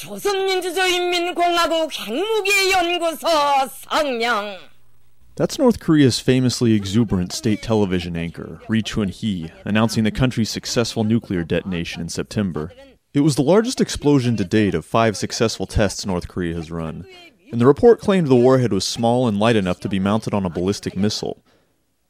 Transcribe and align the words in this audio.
조선민주주의인민공화국 0.00 1.90
핵무기연구소 1.92 3.26
성명. 3.88 4.58
That's 5.36 5.58
North 5.58 5.80
Korea's 5.80 6.18
famously 6.18 6.72
exuberant 6.72 7.32
state 7.32 7.62
television 7.62 8.16
anchor, 8.16 8.60
Ri 8.68 8.82
Chun 8.82 9.08
Hee, 9.08 9.50
announcing 9.64 10.04
the 10.04 10.10
country's 10.10 10.48
successful 10.48 11.04
nuclear 11.04 11.44
detonation 11.44 12.00
in 12.00 12.08
September. 12.08 12.72
It 13.12 13.20
was 13.20 13.36
the 13.36 13.42
largest 13.42 13.80
explosion 13.80 14.36
to 14.36 14.44
date 14.44 14.74
of 14.74 14.86
five 14.86 15.16
successful 15.16 15.66
tests 15.66 16.06
North 16.06 16.28
Korea 16.28 16.54
has 16.54 16.70
run, 16.70 17.04
and 17.52 17.60
the 17.60 17.66
report 17.66 18.00
claimed 18.00 18.28
the 18.28 18.34
warhead 18.34 18.72
was 18.72 18.86
small 18.86 19.28
and 19.28 19.38
light 19.38 19.56
enough 19.56 19.80
to 19.80 19.88
be 19.88 19.98
mounted 19.98 20.32
on 20.32 20.46
a 20.46 20.50
ballistic 20.50 20.96
missile. 20.96 21.44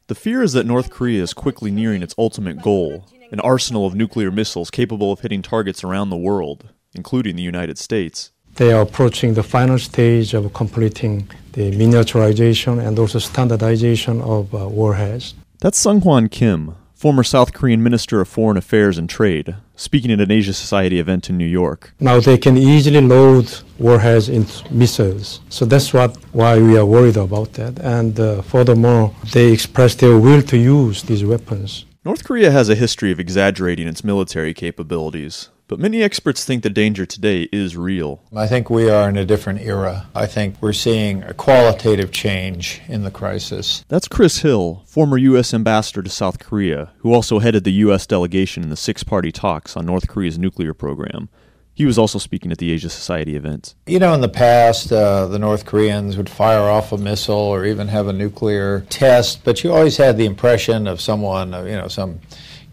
The 0.06 0.14
fear 0.14 0.42
is 0.42 0.52
that 0.52 0.66
North 0.66 0.90
Korea 0.90 1.22
is 1.22 1.34
quickly 1.34 1.72
nearing 1.72 2.02
its 2.02 2.14
ultimate 2.16 2.62
goal 2.62 3.06
an 3.32 3.40
arsenal 3.40 3.86
of 3.86 3.94
nuclear 3.94 4.30
missiles 4.30 4.70
capable 4.70 5.10
of 5.12 5.20
hitting 5.20 5.42
targets 5.42 5.82
around 5.82 6.10
the 6.10 6.16
world, 6.16 6.70
including 6.93 7.35
the 7.35 7.41
United 7.43 7.77
States. 7.77 8.31
They 8.55 8.73
are 8.73 8.81
approaching 8.81 9.33
the 9.33 9.43
final 9.43 9.79
stage 9.79 10.33
of 10.33 10.53
completing 10.53 11.29
the 11.53 11.71
miniaturization 11.71 12.85
and 12.85 12.99
also 12.99 13.19
standardization 13.19 14.21
of 14.21 14.53
uh, 14.53 14.67
warheads. 14.67 15.33
That's 15.59 15.77
Sung 15.77 16.01
Hwan 16.01 16.27
Kim, 16.27 16.75
former 16.93 17.23
South 17.23 17.53
Korean 17.53 17.81
Minister 17.81 18.21
of 18.21 18.27
Foreign 18.27 18.57
Affairs 18.57 18.97
and 18.97 19.09
Trade, 19.09 19.55
speaking 19.75 20.11
at 20.11 20.21
an 20.21 20.31
Asia 20.31 20.53
Society 20.53 20.99
event 20.99 21.29
in 21.29 21.37
New 21.37 21.47
York. 21.47 21.93
Now 21.99 22.19
they 22.19 22.37
can 22.37 22.57
easily 22.57 23.01
load 23.01 23.51
warheads 23.79 24.29
into 24.29 24.71
missiles. 24.71 25.39
So 25.49 25.65
that's 25.65 25.93
what 25.93 26.17
why 26.33 26.59
we 26.59 26.77
are 26.77 26.85
worried 26.85 27.17
about 27.17 27.53
that. 27.53 27.79
And 27.79 28.19
uh, 28.19 28.41
furthermore, 28.41 29.15
they 29.33 29.51
express 29.51 29.95
their 29.95 30.19
will 30.19 30.41
to 30.43 30.57
use 30.57 31.03
these 31.03 31.23
weapons. 31.23 31.85
North 32.03 32.23
Korea 32.23 32.51
has 32.51 32.67
a 32.69 32.75
history 32.75 33.11
of 33.11 33.19
exaggerating 33.19 33.87
its 33.87 34.03
military 34.03 34.53
capabilities, 34.53 35.49
but 35.71 35.79
many 35.79 36.03
experts 36.03 36.43
think 36.43 36.63
the 36.63 36.69
danger 36.69 37.05
today 37.05 37.43
is 37.43 37.77
real. 37.77 38.21
I 38.35 38.45
think 38.45 38.69
we 38.69 38.89
are 38.89 39.07
in 39.07 39.15
a 39.15 39.23
different 39.23 39.61
era. 39.61 40.09
I 40.13 40.25
think 40.25 40.61
we're 40.61 40.73
seeing 40.73 41.23
a 41.23 41.33
qualitative 41.33 42.11
change 42.11 42.81
in 42.89 43.03
the 43.03 43.09
crisis. 43.09 43.85
That's 43.87 44.09
Chris 44.09 44.39
Hill, 44.39 44.83
former 44.85 45.17
U.S. 45.17 45.53
ambassador 45.53 46.03
to 46.03 46.09
South 46.09 46.39
Korea, 46.39 46.91
who 46.97 47.13
also 47.13 47.39
headed 47.39 47.63
the 47.63 47.71
U.S. 47.85 48.05
delegation 48.05 48.63
in 48.63 48.69
the 48.69 48.75
six 48.75 49.05
party 49.05 49.31
talks 49.31 49.77
on 49.77 49.85
North 49.85 50.09
Korea's 50.09 50.37
nuclear 50.37 50.73
program. 50.73 51.29
He 51.73 51.85
was 51.85 51.97
also 51.97 52.19
speaking 52.19 52.51
at 52.51 52.57
the 52.57 52.73
Asia 52.73 52.89
Society 52.89 53.37
event. 53.37 53.73
You 53.87 53.99
know, 53.99 54.13
in 54.13 54.19
the 54.19 54.27
past, 54.27 54.91
uh, 54.91 55.27
the 55.27 55.39
North 55.39 55.65
Koreans 55.65 56.17
would 56.17 56.29
fire 56.29 56.69
off 56.69 56.91
a 56.91 56.97
missile 56.97 57.37
or 57.37 57.63
even 57.63 57.87
have 57.87 58.09
a 58.09 58.13
nuclear 58.13 58.81
test, 58.89 59.45
but 59.45 59.63
you 59.63 59.71
always 59.71 59.95
had 59.95 60.17
the 60.17 60.25
impression 60.25 60.85
of 60.85 60.99
someone, 60.99 61.53
you 61.65 61.77
know, 61.77 61.87
some 61.87 62.19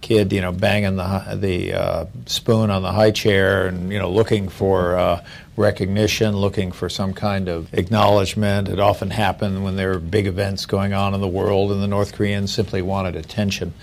kid, 0.01 0.33
you 0.33 0.41
know, 0.41 0.53
banging 0.53 0.97
the 0.97 1.39
the 1.41 1.75
uh, 1.75 2.07
spoon 2.27 2.71
on 2.71 2.83
the 2.83 2.93
high 2.93 3.11
chair 3.11 3.67
and 3.67 3.93
you 3.93 3.99
know 3.99 4.11
looking 4.11 4.49
for 4.49 4.97
uh, 4.97 5.25
recognition, 5.57 6.37
looking 6.37 6.73
for 6.73 6.89
some 6.89 7.13
kind 7.13 7.49
of 7.49 7.73
acknowledgement. 7.75 8.69
It 8.69 8.81
often 8.81 9.11
happened 9.11 9.65
when 9.65 9.77
there 9.77 9.91
were 9.91 9.99
big 9.99 10.27
events 10.27 10.67
going 10.67 10.93
on 10.93 11.15
in 11.15 11.21
the 11.21 11.29
world, 11.29 11.73
and 11.73 11.83
the 11.83 11.89
North 11.89 12.15
Koreans 12.15 12.53
simply 12.53 12.83
wanted 12.83 13.17
attention. 13.17 13.75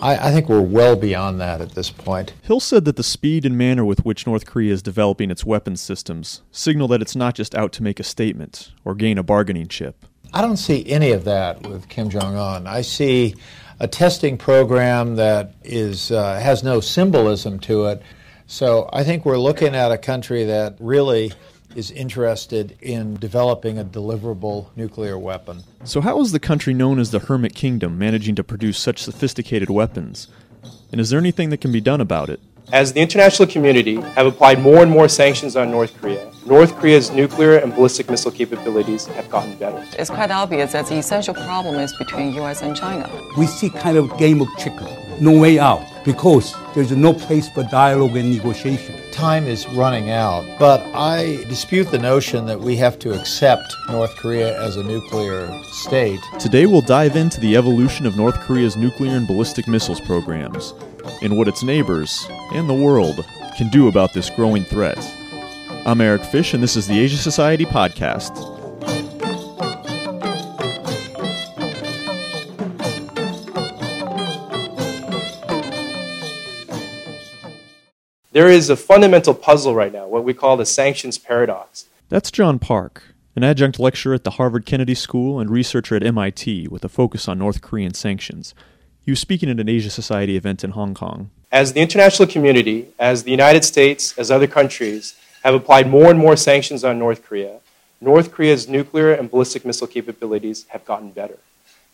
I, 0.00 0.28
I, 0.28 0.32
think 0.32 0.48
we're 0.48 0.62
well 0.62 0.96
beyond 0.96 1.40
that 1.40 1.60
at 1.60 1.72
this 1.72 1.90
point. 1.90 2.32
Hill 2.42 2.60
said 2.60 2.84
that 2.86 2.96
the 2.96 3.02
speed 3.02 3.44
and 3.44 3.58
manner 3.58 3.84
with 3.84 4.04
which 4.04 4.26
North 4.26 4.46
Korea 4.46 4.72
is 4.72 4.82
developing 4.82 5.30
its 5.30 5.44
weapons 5.44 5.80
systems 5.80 6.42
signal 6.50 6.88
that 6.88 7.02
it's 7.02 7.16
not 7.16 7.34
just 7.34 7.54
out 7.54 7.72
to 7.72 7.82
make 7.82 8.00
a 8.00 8.04
statement 8.04 8.72
or 8.84 8.94
gain 8.94 9.18
a 9.18 9.22
bargaining 9.22 9.66
chip. 9.66 10.06
I 10.32 10.42
don't 10.42 10.56
see 10.56 10.86
any 10.88 11.10
of 11.10 11.24
that 11.24 11.66
with 11.66 11.88
Kim 11.88 12.08
Jong 12.08 12.36
Un. 12.36 12.66
I 12.66 12.82
see 12.82 13.34
a 13.80 13.88
testing 13.88 14.36
program 14.36 15.16
that 15.16 15.54
is 15.64 16.12
uh, 16.12 16.38
has 16.38 16.62
no 16.62 16.80
symbolism 16.80 17.58
to 17.60 17.86
it. 17.86 18.02
So 18.46 18.88
I 18.92 19.04
think 19.04 19.24
we're 19.24 19.38
looking 19.38 19.74
at 19.74 19.90
a 19.90 19.98
country 19.98 20.44
that 20.44 20.76
really 20.78 21.32
is 21.74 21.90
interested 21.90 22.76
in 22.80 23.14
developing 23.14 23.78
a 23.78 23.84
deliverable 23.84 24.66
nuclear 24.76 25.18
weapon. 25.18 25.62
So, 25.84 26.00
how 26.00 26.20
is 26.20 26.32
the 26.32 26.40
country 26.40 26.74
known 26.74 26.98
as 26.98 27.10
the 27.10 27.20
Hermit 27.20 27.54
Kingdom 27.54 27.98
managing 27.98 28.34
to 28.36 28.44
produce 28.44 28.78
such 28.78 29.02
sophisticated 29.02 29.70
weapons? 29.70 30.28
And 30.92 31.00
is 31.00 31.10
there 31.10 31.20
anything 31.20 31.50
that 31.50 31.60
can 31.60 31.72
be 31.72 31.80
done 31.80 32.00
about 32.00 32.28
it? 32.28 32.40
As 32.72 32.92
the 32.92 33.00
international 33.00 33.48
community 33.48 33.96
have 34.14 34.26
applied 34.26 34.60
more 34.60 34.82
and 34.82 34.90
more 34.90 35.08
sanctions 35.08 35.56
on 35.56 35.70
North 35.70 35.98
Korea, 36.00 36.30
North 36.46 36.76
Korea's 36.76 37.10
nuclear 37.10 37.56
and 37.56 37.74
ballistic 37.74 38.08
missile 38.08 38.30
capabilities 38.30 39.06
have 39.08 39.28
gotten 39.28 39.56
better. 39.56 39.84
It's 39.98 40.10
quite 40.10 40.30
obvious 40.30 40.72
that 40.72 40.86
the 40.86 40.96
essential 40.96 41.34
problem 41.34 41.74
is 41.76 41.92
between 41.98 42.32
US 42.34 42.62
and 42.62 42.76
China. 42.76 43.10
We 43.36 43.46
see 43.46 43.70
kind 43.70 43.96
of 43.96 44.16
game 44.18 44.40
of 44.40 44.48
chicken, 44.56 44.86
no 45.20 45.38
way 45.38 45.58
out, 45.58 45.84
because 46.04 46.54
there's 46.74 46.92
no 46.92 47.12
place 47.12 47.48
for 47.48 47.64
dialogue 47.64 48.16
and 48.16 48.30
negotiation 48.30 49.00
time 49.20 49.46
is 49.46 49.68
running 49.68 50.08
out, 50.08 50.46
but 50.58 50.80
I 50.94 51.44
dispute 51.46 51.90
the 51.90 51.98
notion 51.98 52.46
that 52.46 52.58
we 52.58 52.74
have 52.76 52.98
to 53.00 53.12
accept 53.12 53.76
North 53.90 54.16
Korea 54.16 54.58
as 54.62 54.76
a 54.76 54.82
nuclear 54.82 55.46
state. 55.64 56.20
Today 56.38 56.64
we'll 56.64 56.80
dive 56.80 57.16
into 57.16 57.38
the 57.38 57.54
evolution 57.54 58.06
of 58.06 58.16
North 58.16 58.40
Korea's 58.40 58.78
nuclear 58.78 59.14
and 59.16 59.26
ballistic 59.26 59.68
missiles 59.68 60.00
programs, 60.00 60.72
and 61.22 61.36
what 61.36 61.48
its 61.48 61.62
neighbors, 61.62 62.26
and 62.52 62.68
the 62.68 62.74
world, 62.74 63.24
can 63.56 63.68
do 63.68 63.88
about 63.88 64.12
this 64.12 64.30
growing 64.30 64.64
threat. 64.64 64.98
I'm 65.86 66.00
Eric 66.00 66.24
Fish, 66.24 66.54
and 66.54 66.62
this 66.62 66.76
is 66.76 66.86
the 66.86 66.98
Asia 66.98 67.16
Society 67.16 67.64
Podcast. 67.64 68.60
There 78.32 78.48
is 78.48 78.70
a 78.70 78.76
fundamental 78.76 79.34
puzzle 79.34 79.74
right 79.74 79.92
now, 79.92 80.06
what 80.06 80.22
we 80.22 80.34
call 80.34 80.56
the 80.56 80.64
sanctions 80.64 81.18
paradox. 81.18 81.86
That's 82.08 82.30
John 82.30 82.58
Park, 82.58 83.02
an 83.34 83.42
adjunct 83.42 83.78
lecturer 83.80 84.14
at 84.14 84.24
the 84.24 84.32
Harvard 84.32 84.64
Kennedy 84.66 84.94
School 84.94 85.40
and 85.40 85.50
researcher 85.50 85.96
at 85.96 86.04
MIT 86.04 86.68
with 86.68 86.84
a 86.84 86.88
focus 86.88 87.26
on 87.26 87.38
North 87.38 87.60
Korean 87.60 87.92
sanctions. 87.92 88.54
He 89.04 89.10
was 89.10 89.20
speaking 89.20 89.48
at 89.48 89.58
an 89.58 89.68
Asia 89.68 89.90
Society 89.90 90.36
event 90.36 90.62
in 90.62 90.72
Hong 90.72 90.94
Kong. 90.94 91.30
As 91.50 91.72
the 91.72 91.80
international 91.80 92.28
community, 92.28 92.88
as 92.98 93.24
the 93.24 93.30
United 93.30 93.64
States, 93.64 94.16
as 94.18 94.30
other 94.30 94.46
countries, 94.46 95.14
have 95.42 95.54
applied 95.54 95.88
more 95.88 96.10
and 96.10 96.18
more 96.18 96.36
sanctions 96.36 96.84
on 96.84 96.98
North 96.98 97.24
Korea, 97.24 97.60
North 98.00 98.30
Korea's 98.30 98.68
nuclear 98.68 99.12
and 99.12 99.30
ballistic 99.30 99.64
missile 99.64 99.86
capabilities 99.86 100.66
have 100.68 100.84
gotten 100.84 101.10
better. 101.10 101.38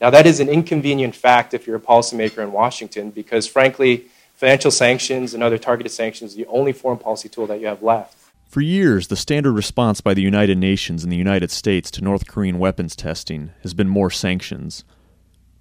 Now, 0.00 0.10
that 0.10 0.26
is 0.26 0.40
an 0.40 0.48
inconvenient 0.48 1.14
fact 1.16 1.54
if 1.54 1.66
you're 1.66 1.76
a 1.76 1.80
policymaker 1.80 2.38
in 2.38 2.52
Washington, 2.52 3.10
because 3.10 3.46
frankly, 3.46 4.06
financial 4.34 4.70
sanctions 4.70 5.32
and 5.32 5.42
other 5.42 5.58
targeted 5.58 5.92
sanctions 5.92 6.34
are 6.34 6.36
the 6.36 6.46
only 6.46 6.72
foreign 6.72 6.98
policy 6.98 7.28
tool 7.28 7.46
that 7.46 7.60
you 7.60 7.66
have 7.66 7.82
left. 7.82 8.16
For 8.48 8.60
years, 8.60 9.08
the 9.08 9.16
standard 9.16 9.52
response 9.52 10.00
by 10.00 10.14
the 10.14 10.22
United 10.22 10.58
Nations 10.58 11.02
and 11.02 11.12
the 11.12 11.16
United 11.16 11.50
States 11.50 11.90
to 11.92 12.04
North 12.04 12.26
Korean 12.28 12.58
weapons 12.58 12.94
testing 12.94 13.52
has 13.62 13.74
been 13.74 13.88
more 13.88 14.10
sanctions. 14.10 14.84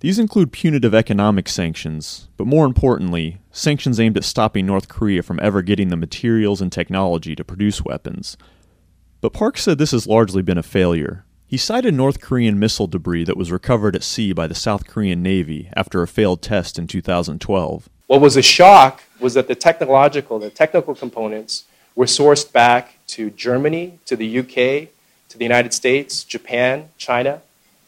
These 0.05 0.19
include 0.19 0.51
punitive 0.51 0.93
economic 0.93 1.49
sanctions, 1.49 2.27
but 2.37 2.45
more 2.45 2.67
importantly, 2.67 3.39
sanctions 3.49 3.99
aimed 3.99 4.17
at 4.17 4.23
stopping 4.23 4.67
North 4.67 4.87
Korea 4.87 5.23
from 5.23 5.39
ever 5.41 5.63
getting 5.63 5.87
the 5.87 5.97
materials 5.97 6.61
and 6.61 6.71
technology 6.71 7.35
to 7.35 7.43
produce 7.43 7.83
weapons. 7.83 8.37
But 9.19 9.33
Park 9.33 9.57
said 9.57 9.79
this 9.79 9.93
has 9.93 10.05
largely 10.05 10.43
been 10.43 10.59
a 10.59 10.61
failure. 10.61 11.25
He 11.47 11.57
cited 11.57 11.95
North 11.95 12.21
Korean 12.21 12.59
missile 12.59 12.85
debris 12.85 13.23
that 13.23 13.35
was 13.35 13.51
recovered 13.51 13.95
at 13.95 14.03
sea 14.03 14.31
by 14.31 14.45
the 14.45 14.53
South 14.53 14.85
Korean 14.85 15.23
Navy 15.23 15.71
after 15.75 16.03
a 16.03 16.07
failed 16.07 16.43
test 16.43 16.77
in 16.77 16.85
2012. 16.85 17.89
What 18.05 18.21
was 18.21 18.37
a 18.37 18.43
shock 18.43 19.01
was 19.19 19.33
that 19.33 19.47
the 19.47 19.55
technological, 19.55 20.37
the 20.37 20.51
technical 20.51 20.93
components 20.93 21.63
were 21.95 22.05
sourced 22.05 22.53
back 22.53 22.99
to 23.07 23.31
Germany, 23.31 23.97
to 24.05 24.15
the 24.15 24.37
UK, 24.37 24.89
to 25.29 25.37
the 25.39 25.45
United 25.45 25.73
States, 25.73 26.23
Japan, 26.23 26.89
China. 26.99 27.41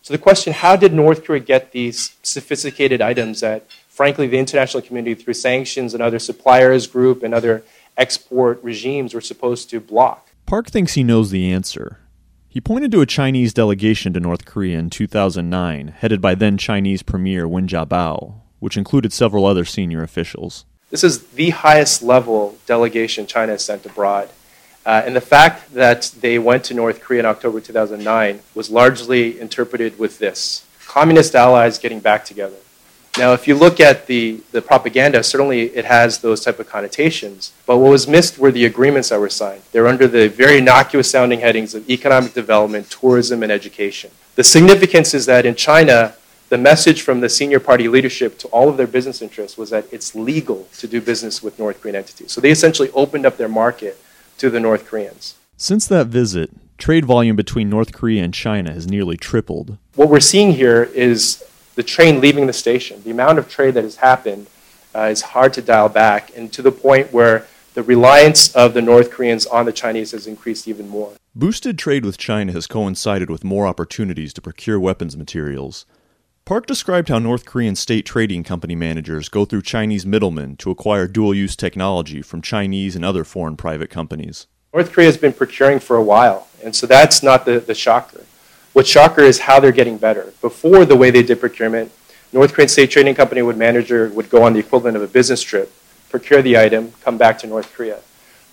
So 0.07 0.13
the 0.13 0.19
question, 0.19 0.53
how 0.53 0.77
did 0.77 0.93
North 0.93 1.25
Korea 1.25 1.41
get 1.41 1.73
these 1.73 2.15
sophisticated 2.23 3.01
items 3.01 3.41
that, 3.41 3.69
frankly, 3.89 4.25
the 4.25 4.39
international 4.39 4.81
community, 4.81 5.21
through 5.21 5.33
sanctions 5.33 5.93
and 5.93 6.01
other 6.01 6.17
suppliers 6.17 6.87
group 6.87 7.23
and 7.23 7.33
other 7.33 7.65
export 7.97 8.63
regimes, 8.63 9.13
were 9.13 9.19
supposed 9.19 9.69
to 9.71 9.81
block? 9.81 10.29
Park 10.45 10.69
thinks 10.69 10.93
he 10.93 11.03
knows 11.03 11.29
the 11.29 11.51
answer. 11.51 11.99
He 12.47 12.61
pointed 12.61 12.89
to 12.93 13.01
a 13.01 13.05
Chinese 13.05 13.53
delegation 13.53 14.13
to 14.13 14.21
North 14.21 14.45
Korea 14.45 14.79
in 14.79 14.89
2009, 14.89 15.89
headed 15.89 16.21
by 16.21 16.35
then 16.35 16.57
Chinese 16.57 17.03
Premier 17.03 17.45
Wen 17.45 17.67
Jiabao, 17.67 18.35
which 18.59 18.77
included 18.77 19.11
several 19.11 19.45
other 19.45 19.65
senior 19.65 20.03
officials. 20.03 20.63
This 20.89 21.03
is 21.03 21.31
the 21.31 21.49
highest 21.49 22.01
level 22.01 22.57
delegation 22.65 23.27
China 23.27 23.51
has 23.51 23.65
sent 23.65 23.85
abroad. 23.85 24.29
Uh, 24.87 25.03
and 25.05 25.13
the 25.13 25.21
fact 25.21 25.73
that 25.73 26.13
they 26.21 26.39
went 26.39 26.63
to 26.63 26.73
North 26.73 27.01
Korea 27.01 27.19
in 27.19 27.25
October 27.25 27.59
2009 27.59 28.39
was 28.55 28.69
largely 28.69 29.37
interpreted 29.37 29.99
with 29.99 30.17
this 30.17 30.65
communist 30.85 31.35
allies 31.35 31.77
getting 31.77 31.99
back 31.99 32.23
together. 32.23 32.55
Now, 33.17 33.33
if 33.33 33.49
you 33.49 33.55
look 33.55 33.81
at 33.81 34.07
the, 34.07 34.39
the 34.53 34.61
propaganda, 34.61 35.23
certainly 35.23 35.63
it 35.75 35.83
has 35.83 36.19
those 36.19 36.39
type 36.39 36.57
of 36.59 36.69
connotations. 36.69 37.51
But 37.65 37.79
what 37.79 37.89
was 37.89 38.07
missed 38.07 38.39
were 38.39 38.49
the 38.49 38.63
agreements 38.63 39.09
that 39.09 39.19
were 39.19 39.29
signed. 39.29 39.63
They're 39.73 39.87
under 39.87 40.07
the 40.07 40.29
very 40.29 40.59
innocuous 40.59 41.11
sounding 41.11 41.41
headings 41.41 41.75
of 41.75 41.89
economic 41.89 42.33
development, 42.33 42.89
tourism, 42.89 43.43
and 43.43 43.51
education. 43.51 44.11
The 44.35 44.43
significance 44.45 45.13
is 45.13 45.25
that 45.25 45.45
in 45.45 45.55
China, 45.55 46.15
the 46.47 46.57
message 46.57 47.01
from 47.01 47.19
the 47.19 47.27
senior 47.27 47.59
party 47.59 47.89
leadership 47.89 48.37
to 48.39 48.47
all 48.49 48.69
of 48.69 48.77
their 48.77 48.87
business 48.87 49.21
interests 49.21 49.57
was 49.57 49.69
that 49.71 49.85
it's 49.91 50.15
legal 50.15 50.65
to 50.77 50.87
do 50.87 51.01
business 51.01 51.43
with 51.43 51.59
North 51.59 51.81
Korean 51.81 51.97
entities. 51.97 52.31
So 52.31 52.39
they 52.39 52.51
essentially 52.51 52.89
opened 52.91 53.25
up 53.25 53.35
their 53.35 53.49
market 53.49 53.99
to 54.37 54.49
the 54.49 54.59
North 54.59 54.85
Koreans. 54.85 55.35
Since 55.57 55.87
that 55.87 56.07
visit, 56.07 56.51
trade 56.77 57.05
volume 57.05 57.35
between 57.35 57.69
North 57.69 57.91
Korea 57.93 58.23
and 58.23 58.33
China 58.33 58.71
has 58.71 58.87
nearly 58.87 59.17
tripled. 59.17 59.77
What 59.95 60.09
we're 60.09 60.19
seeing 60.19 60.53
here 60.53 60.83
is 60.83 61.43
the 61.75 61.83
train 61.83 62.21
leaving 62.21 62.47
the 62.47 62.53
station. 62.53 63.03
The 63.03 63.11
amount 63.11 63.39
of 63.39 63.49
trade 63.49 63.73
that 63.73 63.83
has 63.83 63.97
happened 63.97 64.47
uh, 64.95 65.01
is 65.01 65.21
hard 65.21 65.53
to 65.53 65.61
dial 65.61 65.89
back, 65.89 66.35
and 66.35 66.51
to 66.53 66.61
the 66.61 66.71
point 66.71 67.13
where 67.13 67.47
the 67.73 67.83
reliance 67.83 68.55
of 68.55 68.73
the 68.73 68.81
North 68.81 69.11
Koreans 69.11 69.45
on 69.45 69.65
the 69.65 69.71
Chinese 69.71 70.11
has 70.11 70.25
increased 70.25 70.67
even 70.67 70.89
more. 70.89 71.13
Boosted 71.35 71.77
trade 71.77 72.03
with 72.03 72.17
China 72.17 72.51
has 72.51 72.65
coincided 72.65 73.29
with 73.29 73.43
more 73.43 73.67
opportunities 73.67 74.33
to 74.33 74.41
procure 74.41 74.79
weapons 74.79 75.15
materials. 75.15 75.85
Park 76.47 76.65
described 76.65 77.09
how 77.09 77.19
North 77.19 77.43
Korean 77.43 77.75
state 77.75 78.05
trading 78.05 78.41
company 78.41 78.73
managers 78.73 79.27
go 79.27 79.43
through 79.43 79.63
Chinese 79.63 80.05
middlemen 80.05 80.55
to 80.55 80.71
acquire 80.71 81.05
dual 81.05 81.33
use 81.33 81.57
technology 81.57 82.21
from 82.21 82.41
Chinese 82.41 82.95
and 82.95 83.03
other 83.03 83.25
foreign 83.25 83.57
private 83.57 83.89
companies. 83.89 84.47
North 84.73 84.93
Korea 84.93 85.07
has 85.07 85.17
been 85.17 85.33
procuring 85.33 85.81
for 85.81 85.97
a 85.97 86.01
while, 86.01 86.47
and 86.63 86.73
so 86.73 86.87
that's 86.87 87.21
not 87.21 87.43
the, 87.43 87.59
the 87.59 87.75
shocker. 87.75 88.23
What's 88.71 88.87
shocker 88.87 89.23
is 89.23 89.39
how 89.39 89.59
they're 89.59 89.73
getting 89.73 89.97
better. 89.97 90.31
Before 90.39 90.85
the 90.85 90.95
way 90.95 91.11
they 91.11 91.21
did 91.21 91.41
procurement, 91.41 91.91
North 92.31 92.53
Korean 92.53 92.69
State 92.69 92.91
Trading 92.91 93.13
Company 93.13 93.41
would 93.41 93.57
manager 93.57 94.07
would 94.07 94.29
go 94.29 94.43
on 94.43 94.53
the 94.53 94.59
equivalent 94.59 94.95
of 94.95 95.03
a 95.03 95.07
business 95.07 95.41
trip, 95.41 95.73
procure 96.09 96.41
the 96.41 96.57
item, 96.57 96.93
come 97.01 97.17
back 97.17 97.37
to 97.39 97.47
North 97.47 97.73
Korea. 97.73 97.99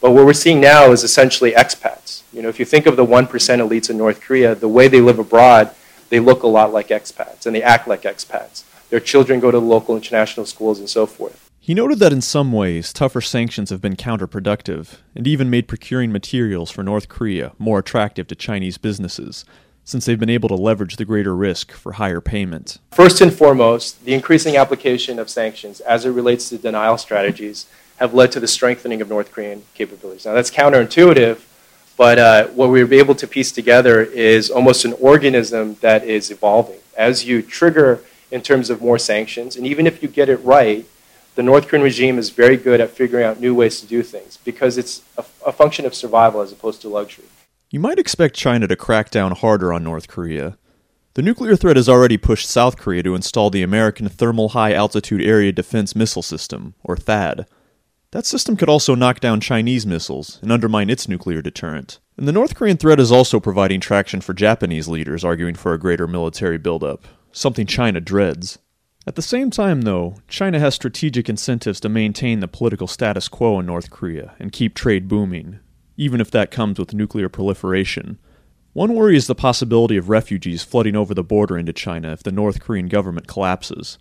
But 0.01 0.11
what 0.11 0.27
we're 0.27 0.33
seeing 0.33 0.61
now 0.61 0.91
is 0.91 1.05
essentially 1.05 1.53
expats. 1.53 2.25
You 2.33 2.43
know, 2.43 2.49
if 2.49 2.59
you 2.59 2.65
think 2.65 2.87
of 2.87 2.97
the 2.97 3.07
1% 3.07 3.29
elites 3.29 3.89
in 3.89 3.97
North 3.97 4.21
Korea, 4.21 4.57
the 4.57 4.67
way 4.67 4.89
they 4.89 5.01
live 5.01 5.21
abroad, 5.21 5.73
they 6.09 6.21
look 6.21 6.43
a 6.43 6.49
lot 6.49 6.73
like 6.73 6.89
expats 6.89 7.47
and 7.47 7.55
they 7.55 7.63
act 7.63 7.89
like 7.89 8.03
expats. 8.03 8.65
Their 8.91 9.01
children 9.01 9.41
go 9.41 9.51
to 9.51 9.59
local 9.59 9.97
international 9.97 10.47
schools 10.47 10.79
and 10.79 10.89
so 10.89 11.07
forth. 11.07 11.51
He 11.59 11.73
noted 11.73 11.99
that 12.01 12.13
in 12.13 12.21
some 12.21 12.53
ways, 12.53 12.93
tougher 12.93 13.23
sanctions 13.23 13.71
have 13.71 13.81
been 13.81 13.97
counterproductive 13.97 14.99
and 15.15 15.27
even 15.27 15.49
made 15.49 15.67
procuring 15.67 16.13
materials 16.13 16.71
for 16.71 16.83
North 16.83 17.09
Korea 17.09 17.53
more 17.59 17.79
attractive 17.79 18.27
to 18.29 18.35
Chinese 18.35 18.77
businesses, 18.77 19.47
since 19.83 20.05
they've 20.05 20.21
been 20.21 20.29
able 20.29 20.51
to 20.51 20.55
leverage 20.55 20.97
the 20.97 21.07
greater 21.07 21.35
risk 21.35 21.73
for 21.73 21.93
higher 21.93 22.21
payment. 22.21 22.79
First 22.93 23.23
and 23.23 23.33
foremost, 23.33 24.05
the 24.05 24.13
increasing 24.13 24.59
application 24.59 25.19
of 25.19 25.31
sanctions 25.31 25.81
as 25.81 26.05
it 26.05 26.11
relates 26.11 26.51
to 26.51 26.59
denial 26.59 26.99
strategies 26.99 27.67
have 27.97 28.13
led 28.13 28.31
to 28.33 28.41
the 28.41 28.49
strengthening 28.49 29.01
of 29.01 29.09
North 29.09 29.33
Korean 29.33 29.65
capabilities. 29.75 30.27
Now, 30.27 30.35
that's 30.35 30.51
counterintuitive, 30.51 31.39
but 31.97 32.19
uh, 32.19 32.47
what 32.49 32.71
we 32.71 32.83
were 32.83 32.95
able 32.95 33.15
to 33.15 33.27
piece 33.27 33.53
together 33.53 34.03
is 34.03 34.51
almost 34.51 34.85
an 34.85 34.95
organism 34.95 35.77
that 35.81 36.05
is 36.05 36.31
evolving. 36.31 36.79
As 36.97 37.25
you 37.25 37.43
trigger 37.43 38.01
in 38.31 38.43
terms 38.43 38.71
of 38.71 38.81
more 38.81 38.99
sanctions, 38.99 39.57
and 39.57 39.67
even 39.67 39.87
if 39.87 40.03
you 40.03 40.09
get 40.09 40.29
it 40.29 40.39
right, 40.39 40.87
the 41.35 41.43
North 41.43 41.69
Korean 41.69 41.83
regime 41.83 42.19
is 42.19 42.31
very 42.31 42.57
good 42.57 42.81
at 42.81 42.91
figuring 42.91 43.25
out 43.25 43.41
new 43.41 43.55
ways 43.55 43.81
to 43.81 43.87
do 43.87 44.03
things 44.03 44.39
because 44.45 44.79
it's 44.79 45.03
a, 45.19 45.25
a, 45.47 45.53
function 45.53 45.85
of 45.85 45.95
survival 45.95 46.41
as 46.41 46.53
opposed 46.53 46.81
to 46.83 46.89
luxury. 46.89 47.25
You 47.71 47.81
might 47.81 47.99
expect 47.99 48.37
China 48.37 48.69
to 48.69 48.77
crack 48.77 49.11
down 49.11 49.33
harder 49.33 49.73
on 49.73 49.83
North 49.83 50.07
Korea. 50.07 50.57
The 51.15 51.23
nuclear 51.23 51.57
threat 51.57 51.77
has 51.77 51.89
already 51.89 52.17
pushed 52.17 52.49
South 52.49 52.77
Korea 52.77 53.03
to 53.05 53.15
install 53.15 53.51
the 53.51 53.63
American 53.63 54.09
Terminal 54.09 54.51
High 54.51 54.73
Altitude 54.73 55.23
Area 55.23 55.53
Defense 55.53 55.95
Missile 55.95 56.23
System, 56.23 56.75
or 56.83 56.97
THAAD. 56.97 57.47
That 58.15 58.25
system 58.25 58.57
could 58.57 58.69
also 58.69 58.95
knock 58.95 59.19
down 59.19 59.41
Chinese 59.41 59.85
missiles 59.85 60.39
and 60.41 60.53
undermine 60.53 60.89
its 60.89 61.09
nuclear 61.09 61.43
deterrent. 61.43 61.99
And 62.17 62.29
the 62.29 62.33
North 62.33 62.55
Korean 62.55 62.77
threat 62.77 63.01
is 63.01 63.11
also 63.11 63.41
providing 63.41 63.81
traction 63.81 64.21
for 64.21 64.33
Japanese 64.33 64.87
leaders 64.87 65.25
arguing 65.25 65.57
for 65.57 65.75
a 65.75 65.81
greater 65.81 66.07
military 66.07 66.57
buildup, 66.57 67.09
something 67.33 67.67
China 67.67 68.01
dreads. 68.01 68.61
At 69.05 69.17
the 69.17 69.21
same 69.21 69.51
time, 69.51 69.83
though, 69.83 70.15
China 70.29 70.61
has 70.61 70.77
strategic 70.77 71.29
incentives 71.29 71.81
to 71.81 71.89
maintain 71.89 72.39
the 72.39 72.47
political 72.47 72.87
status 72.87 73.27
quo 73.27 73.59
in 73.59 73.67
North 73.67 73.91
Korea 73.91 74.37
and 74.39 74.53
keep 74.53 74.77
trade 74.77 75.09
booming, 75.09 75.59
even 75.97 76.21
if 76.21 76.31
that 76.31 76.53
comes 76.53 76.79
with 76.79 76.95
nuclear 76.95 77.29
proliferation. 77.29 78.21
One 78.75 78.95
worry 78.95 79.17
is 79.17 79.27
the 79.27 79.35
possibility 79.35 79.97
of 79.97 80.09
refugees 80.09 80.63
flooding 80.63 80.95
over 80.95 81.15
the 81.15 81.25
border 81.25 81.59
into 81.59 81.73
China 81.73 82.13
if 82.13 82.23
the 82.23 82.31
North 82.31 82.61
Korean 82.61 82.87
government 82.87 83.27
collapses. 83.27 83.99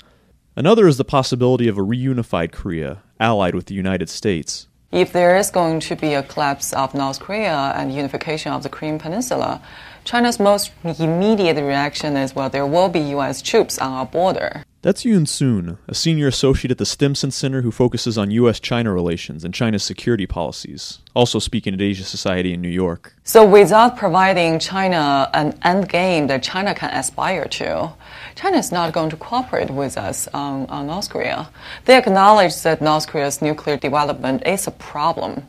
Another 0.56 0.88
is 0.88 0.98
the 0.98 1.04
possibility 1.04 1.68
of 1.68 1.80
a 1.80 1.82
reunified 1.82 2.52
Korea, 2.52 3.02
allied 3.24 3.56
with 3.56 3.68
the 3.68 3.76
United 3.86 4.10
States. 4.10 4.68
If 4.92 5.12
there 5.12 5.38
is 5.38 5.50
going 5.50 5.80
to 5.90 5.96
be 5.96 6.14
a 6.14 6.22
collapse 6.22 6.72
of 6.74 6.94
North 6.94 7.20
Korea 7.20 7.74
and 7.76 7.96
unification 8.04 8.52
of 8.52 8.62
the 8.62 8.70
Korean 8.70 9.00
Peninsula, 9.00 9.60
China's 10.04 10.40
most 10.40 10.72
immediate 10.84 11.56
reaction 11.56 12.18
is 12.18 12.36
well, 12.36 12.50
there 12.50 12.66
will 12.66 12.90
be 12.90 13.00
U.S. 13.00 13.42
troops 13.42 13.80
on 13.80 13.92
our 13.92 14.06
border. 14.06 14.64
That's 14.84 15.06
Yun 15.06 15.26
Sun, 15.26 15.78
a 15.88 15.96
senior 15.96 16.28
associate 16.28 16.70
at 16.70 16.78
the 16.78 16.86
Stimson 16.86 17.32
Center 17.32 17.62
who 17.62 17.72
focuses 17.72 18.18
on 18.18 18.32
U.S. 18.32 18.60
China 18.60 18.94
relations 18.94 19.46
and 19.46 19.54
China's 19.54 19.82
security 19.82 20.28
policies, 20.28 21.00
also 21.14 21.40
speaking 21.40 21.74
at 21.74 21.80
Asia 21.80 22.04
Society 22.04 22.52
in 22.52 22.62
New 22.62 22.68
York. 22.68 23.16
So, 23.24 23.48
without 23.48 23.96
providing 23.96 24.60
China 24.60 25.30
an 25.34 25.58
end 25.64 25.88
game 25.88 26.28
that 26.28 26.44
China 26.44 26.76
can 26.76 26.90
aspire 26.90 27.46
to, 27.46 27.94
China 28.36 28.58
is 28.58 28.74
not 28.74 28.92
going 28.92 29.10
to 29.12 29.16
cooperate 29.16 29.70
with 29.70 29.98
us 29.98 30.28
on, 30.34 30.66
on 30.66 30.88
North 30.88 31.10
Korea. 31.10 31.50
They 31.86 31.98
acknowledge 31.98 32.62
that 32.64 32.82
North 32.82 33.08
Korea's 33.08 33.42
nuclear 33.42 33.78
development 33.78 34.46
is 34.46 34.68
a 34.68 34.72
problem, 34.72 35.48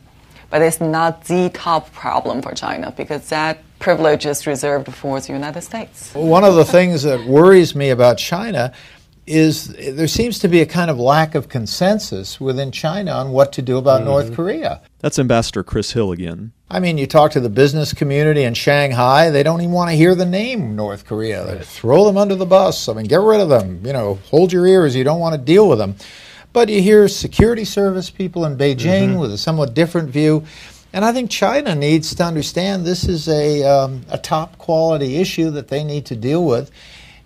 but 0.55 0.61
it's 0.61 0.79
not 0.79 1.25
the 1.25 1.49
top 1.49 1.91
problem 1.91 2.41
for 2.41 2.53
China 2.53 2.89
because 2.95 3.27
that 3.27 3.61
privilege 3.79 4.25
is 4.25 4.47
reserved 4.47 4.87
for 4.87 5.19
the 5.19 5.33
United 5.33 5.61
States. 5.61 6.13
One 6.13 6.45
of 6.45 6.55
the 6.55 6.63
things 6.63 7.03
that 7.03 7.25
worries 7.25 7.75
me 7.75 7.89
about 7.89 8.17
China 8.17 8.71
is 9.27 9.73
there 9.73 10.07
seems 10.07 10.39
to 10.39 10.47
be 10.47 10.61
a 10.61 10.65
kind 10.65 10.89
of 10.89 10.97
lack 10.97 11.35
of 11.35 11.49
consensus 11.49 12.39
within 12.39 12.71
China 12.71 13.11
on 13.11 13.31
what 13.31 13.51
to 13.51 13.61
do 13.61 13.77
about 13.77 13.97
mm-hmm. 13.97 14.11
North 14.11 14.33
Korea. 14.33 14.81
That's 14.99 15.19
Ambassador 15.19 15.61
Chris 15.61 15.91
Hill 15.91 16.13
again. 16.13 16.53
I 16.69 16.79
mean, 16.79 16.97
you 16.97 17.05
talk 17.05 17.31
to 17.31 17.41
the 17.41 17.49
business 17.49 17.91
community 17.91 18.43
in 18.43 18.53
Shanghai, 18.53 19.31
they 19.31 19.43
don't 19.43 19.59
even 19.59 19.73
want 19.73 19.89
to 19.89 19.97
hear 19.97 20.15
the 20.15 20.25
name 20.25 20.73
North 20.77 21.05
Korea. 21.05 21.43
They 21.43 21.65
throw 21.65 22.05
them 22.05 22.15
under 22.15 22.35
the 22.35 22.45
bus. 22.45 22.87
I 22.87 22.93
mean, 22.93 23.07
get 23.07 23.19
rid 23.19 23.41
of 23.41 23.49
them. 23.49 23.85
You 23.85 23.91
know, 23.91 24.19
hold 24.29 24.53
your 24.53 24.65
ears. 24.65 24.95
You 24.95 25.03
don't 25.03 25.19
want 25.19 25.35
to 25.35 25.37
deal 25.37 25.67
with 25.67 25.79
them. 25.79 25.95
But 26.55 26.69
you 26.69 26.81
hear 26.81 27.09
security 27.09 27.65
service 27.65 28.09
people 28.09 28.45
in 28.45 28.57
Beijing 28.57 29.09
mm-hmm. 29.09 29.19
with 29.19 29.33
a 29.33 29.37
somewhat 29.37 29.73
different 29.73 30.09
view. 30.09 30.45
And 30.93 31.03
I 31.03 31.11
think 31.11 31.29
China 31.29 31.75
needs 31.75 32.15
to 32.15 32.23
understand 32.23 32.85
this 32.85 33.09
is 33.09 33.27
a, 33.27 33.63
um, 33.63 34.03
a 34.07 34.17
top 34.17 34.57
quality 34.57 35.17
issue 35.17 35.51
that 35.51 35.67
they 35.67 35.83
need 35.83 36.05
to 36.05 36.15
deal 36.15 36.45
with. 36.45 36.71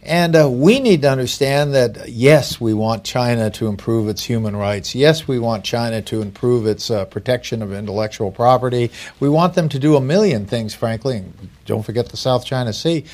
And 0.02 0.36
uh, 0.36 0.50
we 0.50 0.80
need 0.80 1.04
to 1.04 1.12
understand 1.12 1.76
that, 1.76 2.10
yes, 2.10 2.60
we 2.60 2.74
want 2.74 3.04
China 3.04 3.52
to 3.52 3.68
improve 3.68 4.10
its 4.10 4.24
human 4.24 4.56
rights. 4.56 4.96
Yes, 4.96 5.28
we 5.28 5.38
want 5.38 5.64
China 5.64 6.02
to 6.02 6.24
improve 6.24 6.66
its 6.66 6.90
uh, 6.90 7.06
protection 7.06 7.62
of 7.62 7.72
intellectual 7.72 8.32
property. 8.32 8.90
We 9.20 9.30
want 9.30 9.54
them 9.54 9.70
to 9.70 9.78
do 9.78 9.96
a 9.96 10.02
million 10.02 10.48
things, 10.48 10.74
frankly. 10.74 11.24
Don't 11.68 11.84
forget 11.84 12.10
the 12.10 12.18
South 12.18 12.48
China 12.48 12.74
Sea. 12.74 13.06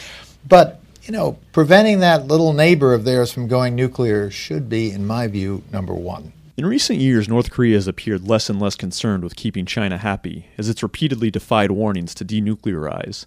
But, 0.48 0.80
you 1.06 1.12
know, 1.12 1.38
preventing 1.52 2.00
that 2.00 2.28
little 2.28 2.52
neighbor 2.52 2.94
of 2.94 3.04
theirs 3.04 3.32
from 3.32 3.48
going 3.48 3.76
nuclear 3.76 4.32
should 4.32 4.68
be, 4.68 4.92
in 4.92 5.06
my 5.06 5.28
view, 5.28 5.64
number 5.72 5.94
one. 5.94 6.34
In 6.58 6.66
recent 6.66 7.00
years, 7.00 7.30
North 7.30 7.52
Korea 7.52 7.76
has 7.76 7.88
appeared 7.88 8.28
less 8.28 8.50
and 8.50 8.60
less 8.60 8.76
concerned 8.76 9.24
with 9.24 9.36
keeping 9.36 9.66
China 9.66 9.98
happy, 9.98 10.48
as 10.58 10.68
it's 10.68 10.82
repeatedly 10.82 11.30
defied 11.30 11.70
warnings 11.70 12.16
to 12.16 12.26
denuclearize. 12.26 13.26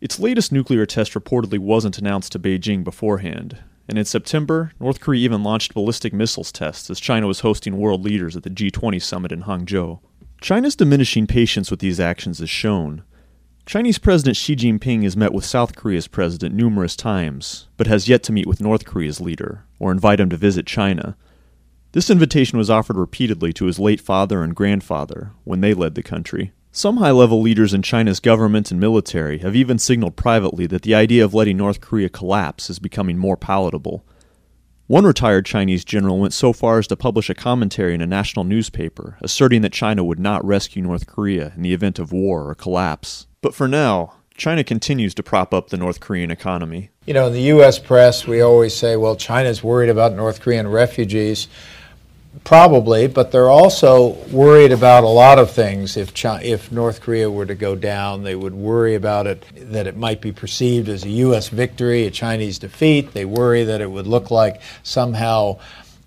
Its 0.00 0.18
latest 0.18 0.50
nuclear 0.50 0.86
test 0.86 1.12
reportedly 1.12 1.58
wasn't 1.58 1.98
announced 1.98 2.32
to 2.32 2.38
Beijing 2.38 2.84
beforehand, 2.84 3.58
and 3.86 3.98
in 3.98 4.04
September, 4.04 4.72
North 4.80 5.00
Korea 5.00 5.20
even 5.20 5.42
launched 5.42 5.74
ballistic 5.74 6.14
missiles 6.14 6.52
tests 6.52 6.88
as 6.88 7.00
China 7.00 7.26
was 7.26 7.40
hosting 7.40 7.76
world 7.76 8.02
leaders 8.02 8.34
at 8.34 8.44
the 8.44 8.50
G20 8.50 9.02
summit 9.02 9.32
in 9.32 9.42
Hangzhou. 9.42 10.00
China's 10.40 10.76
diminishing 10.76 11.26
patience 11.26 11.70
with 11.70 11.80
these 11.80 12.00
actions 12.00 12.40
is 12.40 12.50
shown. 12.50 13.02
Chinese 13.66 13.98
President 13.98 14.36
Xi 14.36 14.54
Jinping 14.56 15.04
has 15.04 15.16
met 15.16 15.32
with 15.32 15.44
South 15.44 15.74
Korea's 15.74 16.06
president 16.06 16.54
numerous 16.54 16.94
times, 16.94 17.66
but 17.78 17.86
has 17.86 18.08
yet 18.08 18.22
to 18.24 18.32
meet 18.32 18.46
with 18.46 18.60
North 18.60 18.84
Korea's 18.84 19.22
leader 19.22 19.64
or 19.78 19.90
invite 19.90 20.20
him 20.20 20.28
to 20.28 20.36
visit 20.36 20.66
China. 20.66 21.16
This 21.92 22.10
invitation 22.10 22.58
was 22.58 22.68
offered 22.68 22.98
repeatedly 22.98 23.54
to 23.54 23.64
his 23.64 23.78
late 23.78 24.02
father 24.02 24.42
and 24.42 24.54
grandfather 24.54 25.32
when 25.44 25.62
they 25.62 25.72
led 25.72 25.94
the 25.94 26.02
country. 26.02 26.52
Some 26.72 26.98
high 26.98 27.12
level 27.12 27.40
leaders 27.40 27.72
in 27.72 27.80
China's 27.80 28.20
government 28.20 28.70
and 28.70 28.78
military 28.78 29.38
have 29.38 29.56
even 29.56 29.78
signaled 29.78 30.14
privately 30.14 30.66
that 30.66 30.82
the 30.82 30.94
idea 30.94 31.24
of 31.24 31.32
letting 31.32 31.56
North 31.56 31.80
Korea 31.80 32.10
collapse 32.10 32.68
is 32.68 32.78
becoming 32.78 33.16
more 33.16 33.36
palatable. 33.36 34.04
One 34.88 35.06
retired 35.06 35.46
Chinese 35.46 35.86
general 35.86 36.18
went 36.18 36.34
so 36.34 36.52
far 36.52 36.78
as 36.78 36.86
to 36.88 36.96
publish 36.96 37.30
a 37.30 37.34
commentary 37.34 37.94
in 37.94 38.02
a 38.02 38.06
national 38.06 38.44
newspaper 38.44 39.16
asserting 39.22 39.62
that 39.62 39.72
China 39.72 40.04
would 40.04 40.18
not 40.20 40.44
rescue 40.44 40.82
North 40.82 41.06
Korea 41.06 41.54
in 41.56 41.62
the 41.62 41.72
event 41.72 41.98
of 41.98 42.12
war 42.12 42.50
or 42.50 42.54
collapse. 42.54 43.26
But 43.44 43.54
for 43.54 43.68
now, 43.68 44.14
China 44.38 44.64
continues 44.64 45.12
to 45.16 45.22
prop 45.22 45.52
up 45.52 45.68
the 45.68 45.76
North 45.76 46.00
Korean 46.00 46.30
economy. 46.30 46.88
You 47.04 47.12
know, 47.12 47.26
in 47.26 47.34
the 47.34 47.42
U.S. 47.42 47.78
press, 47.78 48.26
we 48.26 48.40
always 48.40 48.74
say, 48.74 48.96
well, 48.96 49.16
China's 49.16 49.62
worried 49.62 49.90
about 49.90 50.14
North 50.14 50.40
Korean 50.40 50.66
refugees. 50.66 51.48
Probably, 52.42 53.06
but 53.06 53.32
they're 53.32 53.50
also 53.50 54.12
worried 54.32 54.72
about 54.72 55.04
a 55.04 55.08
lot 55.08 55.38
of 55.38 55.50
things. 55.50 55.98
If 55.98 56.14
China, 56.14 56.42
if 56.42 56.72
North 56.72 57.02
Korea 57.02 57.30
were 57.30 57.44
to 57.44 57.54
go 57.54 57.76
down, 57.76 58.22
they 58.22 58.34
would 58.34 58.54
worry 58.54 58.94
about 58.94 59.26
it 59.26 59.44
that 59.70 59.86
it 59.86 59.94
might 59.94 60.22
be 60.22 60.32
perceived 60.32 60.88
as 60.88 61.04
a 61.04 61.10
U.S. 61.10 61.50
victory, 61.50 62.06
a 62.06 62.10
Chinese 62.10 62.58
defeat. 62.58 63.12
They 63.12 63.26
worry 63.26 63.64
that 63.64 63.82
it 63.82 63.90
would 63.90 64.06
look 64.06 64.30
like 64.30 64.62
somehow 64.82 65.58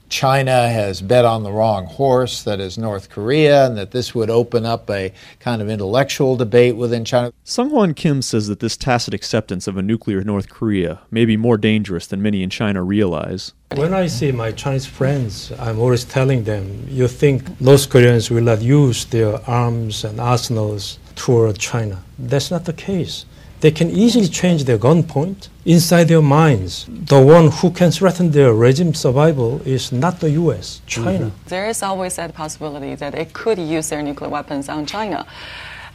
China 0.09 0.69
has 0.69 1.01
bet 1.01 1.25
on 1.25 1.43
the 1.43 1.51
wrong 1.51 1.85
horse, 1.85 2.43
that 2.43 2.59
is 2.59 2.77
North 2.77 3.09
Korea, 3.09 3.65
and 3.65 3.77
that 3.77 3.91
this 3.91 4.15
would 4.15 4.29
open 4.29 4.65
up 4.65 4.89
a 4.89 5.13
kind 5.39 5.61
of 5.61 5.69
intellectual 5.69 6.35
debate 6.35 6.75
within 6.75 7.03
China. 7.03 7.33
Sung 7.43 7.93
Kim 7.93 8.21
says 8.21 8.47
that 8.47 8.59
this 8.59 8.77
tacit 8.77 9.13
acceptance 9.13 9.67
of 9.67 9.77
a 9.77 9.81
nuclear 9.81 10.23
North 10.23 10.49
Korea 10.49 10.99
may 11.11 11.25
be 11.25 11.37
more 11.37 11.57
dangerous 11.57 12.07
than 12.07 12.21
many 12.21 12.43
in 12.43 12.49
China 12.49 12.83
realize. 12.83 13.53
When 13.75 13.93
I 13.93 14.07
see 14.07 14.31
my 14.31 14.51
Chinese 14.51 14.85
friends, 14.85 15.51
I'm 15.59 15.79
always 15.79 16.05
telling 16.05 16.45
them, 16.45 16.87
you 16.89 17.07
think 17.07 17.59
North 17.59 17.89
Koreans 17.89 18.31
will 18.31 18.43
not 18.43 18.61
use 18.61 19.05
their 19.05 19.41
arms 19.49 20.03
and 20.03 20.19
arsenals 20.21 20.99
toward 21.15 21.59
China. 21.59 22.03
That's 22.17 22.49
not 22.49 22.65
the 22.65 22.73
case 22.73 23.25
they 23.61 23.71
can 23.71 23.89
easily 23.89 24.27
change 24.27 24.65
their 24.65 24.77
gunpoint 24.77 25.49
inside 25.65 26.05
their 26.05 26.21
minds. 26.21 26.85
The 26.89 27.21
one 27.21 27.49
who 27.51 27.71
can 27.71 27.91
threaten 27.91 28.31
their 28.31 28.53
regime 28.53 28.93
survival 28.93 29.61
is 29.65 29.91
not 29.91 30.19
the 30.19 30.29
US, 30.31 30.81
China. 30.85 31.25
Mm-hmm. 31.27 31.47
There 31.47 31.67
is 31.67 31.81
always 31.81 32.15
that 32.17 32.33
possibility 32.33 32.95
that 32.95 33.13
they 33.13 33.25
could 33.25 33.57
use 33.57 33.89
their 33.89 34.03
nuclear 34.03 34.29
weapons 34.29 34.69
on 34.69 34.85
China. 34.85 35.25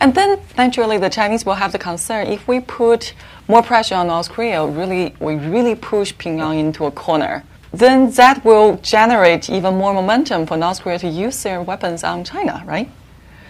And 0.00 0.14
then 0.14 0.40
naturally 0.59 0.99
the 0.99 1.11
Chinese 1.11 1.47
will 1.47 1.54
have 1.54 1.71
the 1.71 1.78
concern 1.78 2.26
if 2.26 2.49
we 2.49 2.59
put 2.59 3.14
more 3.47 3.62
pressure 3.62 3.95
on 3.95 4.09
North 4.09 4.31
Korea, 4.31 4.66
really 4.66 5.14
we 5.21 5.37
really 5.37 5.76
push 5.76 6.12
Pyongyang 6.14 6.59
into 6.59 6.87
a 6.87 6.90
corner. 6.90 7.45
Then 7.73 8.11
that 8.12 8.45
will 8.45 8.78
generate 8.83 9.49
even 9.49 9.76
more 9.76 9.95
momentum 9.95 10.47
for 10.47 10.57
North 10.57 10.83
Korea 10.83 10.99
to 10.99 11.09
use 11.09 11.42
their 11.42 11.62
weapons 11.62 12.04
on 12.04 12.25
China, 12.25 12.62
right? 12.66 12.90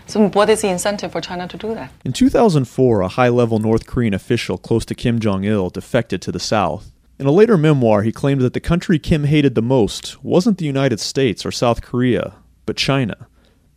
So, 0.06 0.28
what 0.30 0.50
is 0.50 0.62
the 0.62 0.68
incentive 0.68 1.12
for 1.12 1.20
China 1.20 1.48
to 1.48 1.56
do 1.56 1.74
that? 1.74 1.92
In 2.04 2.12
2004, 2.12 3.00
a 3.00 3.08
high 3.08 3.28
level 3.28 3.58
North 3.58 3.86
Korean 3.86 4.14
official 4.14 4.58
close 4.58 4.84
to 4.86 4.94
Kim 4.94 5.20
Jong 5.20 5.44
il 5.44 5.70
defected 5.70 6.20
to 6.22 6.32
the 6.32 6.40
South. 6.40 6.92
In 7.18 7.26
a 7.26 7.32
later 7.32 7.56
memoir, 7.56 8.02
he 8.02 8.10
claimed 8.10 8.40
that 8.40 8.52
the 8.52 8.60
country 8.60 8.98
Kim 8.98 9.24
hated 9.24 9.54
the 9.54 9.62
most 9.62 10.22
wasn't 10.24 10.58
the 10.58 10.64
United 10.64 10.98
States 10.98 11.46
or 11.46 11.52
South 11.52 11.82
Korea, 11.82 12.34
but 12.66 12.76
China. 12.76 13.28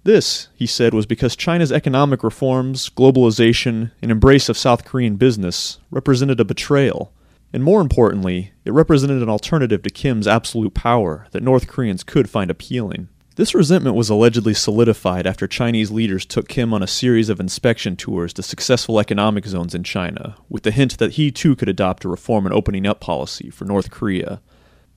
This, 0.03 0.49
he 0.55 0.67
said, 0.67 0.93
was 0.93 1.07
because 1.07 1.35
China's 1.35 1.71
economic 1.71 2.23
reforms, 2.23 2.89
globalization, 2.89 3.91
and 4.01 4.11
embrace 4.11 4.49
of 4.49 4.57
South 4.57 4.85
Korean 4.85 5.15
business 5.15 5.79
represented 5.89 6.39
a 6.39 6.45
betrayal. 6.45 7.11
And 7.51 7.63
more 7.63 7.81
importantly, 7.81 8.51
it 8.65 8.73
represented 8.73 9.21
an 9.23 9.29
alternative 9.29 9.81
to 9.81 9.89
Kim's 9.89 10.27
absolute 10.27 10.73
power 10.73 11.25
that 11.31 11.41
North 11.41 11.67
Koreans 11.67 12.03
could 12.03 12.29
find 12.29 12.51
appealing. 12.51 13.09
This 13.35 13.53
resentment 13.53 13.97
was 13.97 14.09
allegedly 14.09 14.53
solidified 14.53 15.27
after 15.27 15.45
Chinese 15.45 15.91
leaders 15.91 16.25
took 16.25 16.47
Kim 16.47 16.73
on 16.73 16.81
a 16.81 16.87
series 16.87 17.27
of 17.27 17.41
inspection 17.41 17.97
tours 17.97 18.31
to 18.33 18.41
successful 18.41 18.97
economic 18.97 19.45
zones 19.45 19.75
in 19.75 19.83
China, 19.83 20.37
with 20.47 20.63
the 20.63 20.71
hint 20.71 20.97
that 20.99 21.13
he 21.13 21.31
too 21.31 21.53
could 21.53 21.67
adopt 21.67 22.05
a 22.05 22.07
reform 22.07 22.45
and 22.45 22.55
opening 22.55 22.87
up 22.87 23.01
policy 23.01 23.49
for 23.49 23.65
North 23.65 23.91
Korea. 23.91 24.41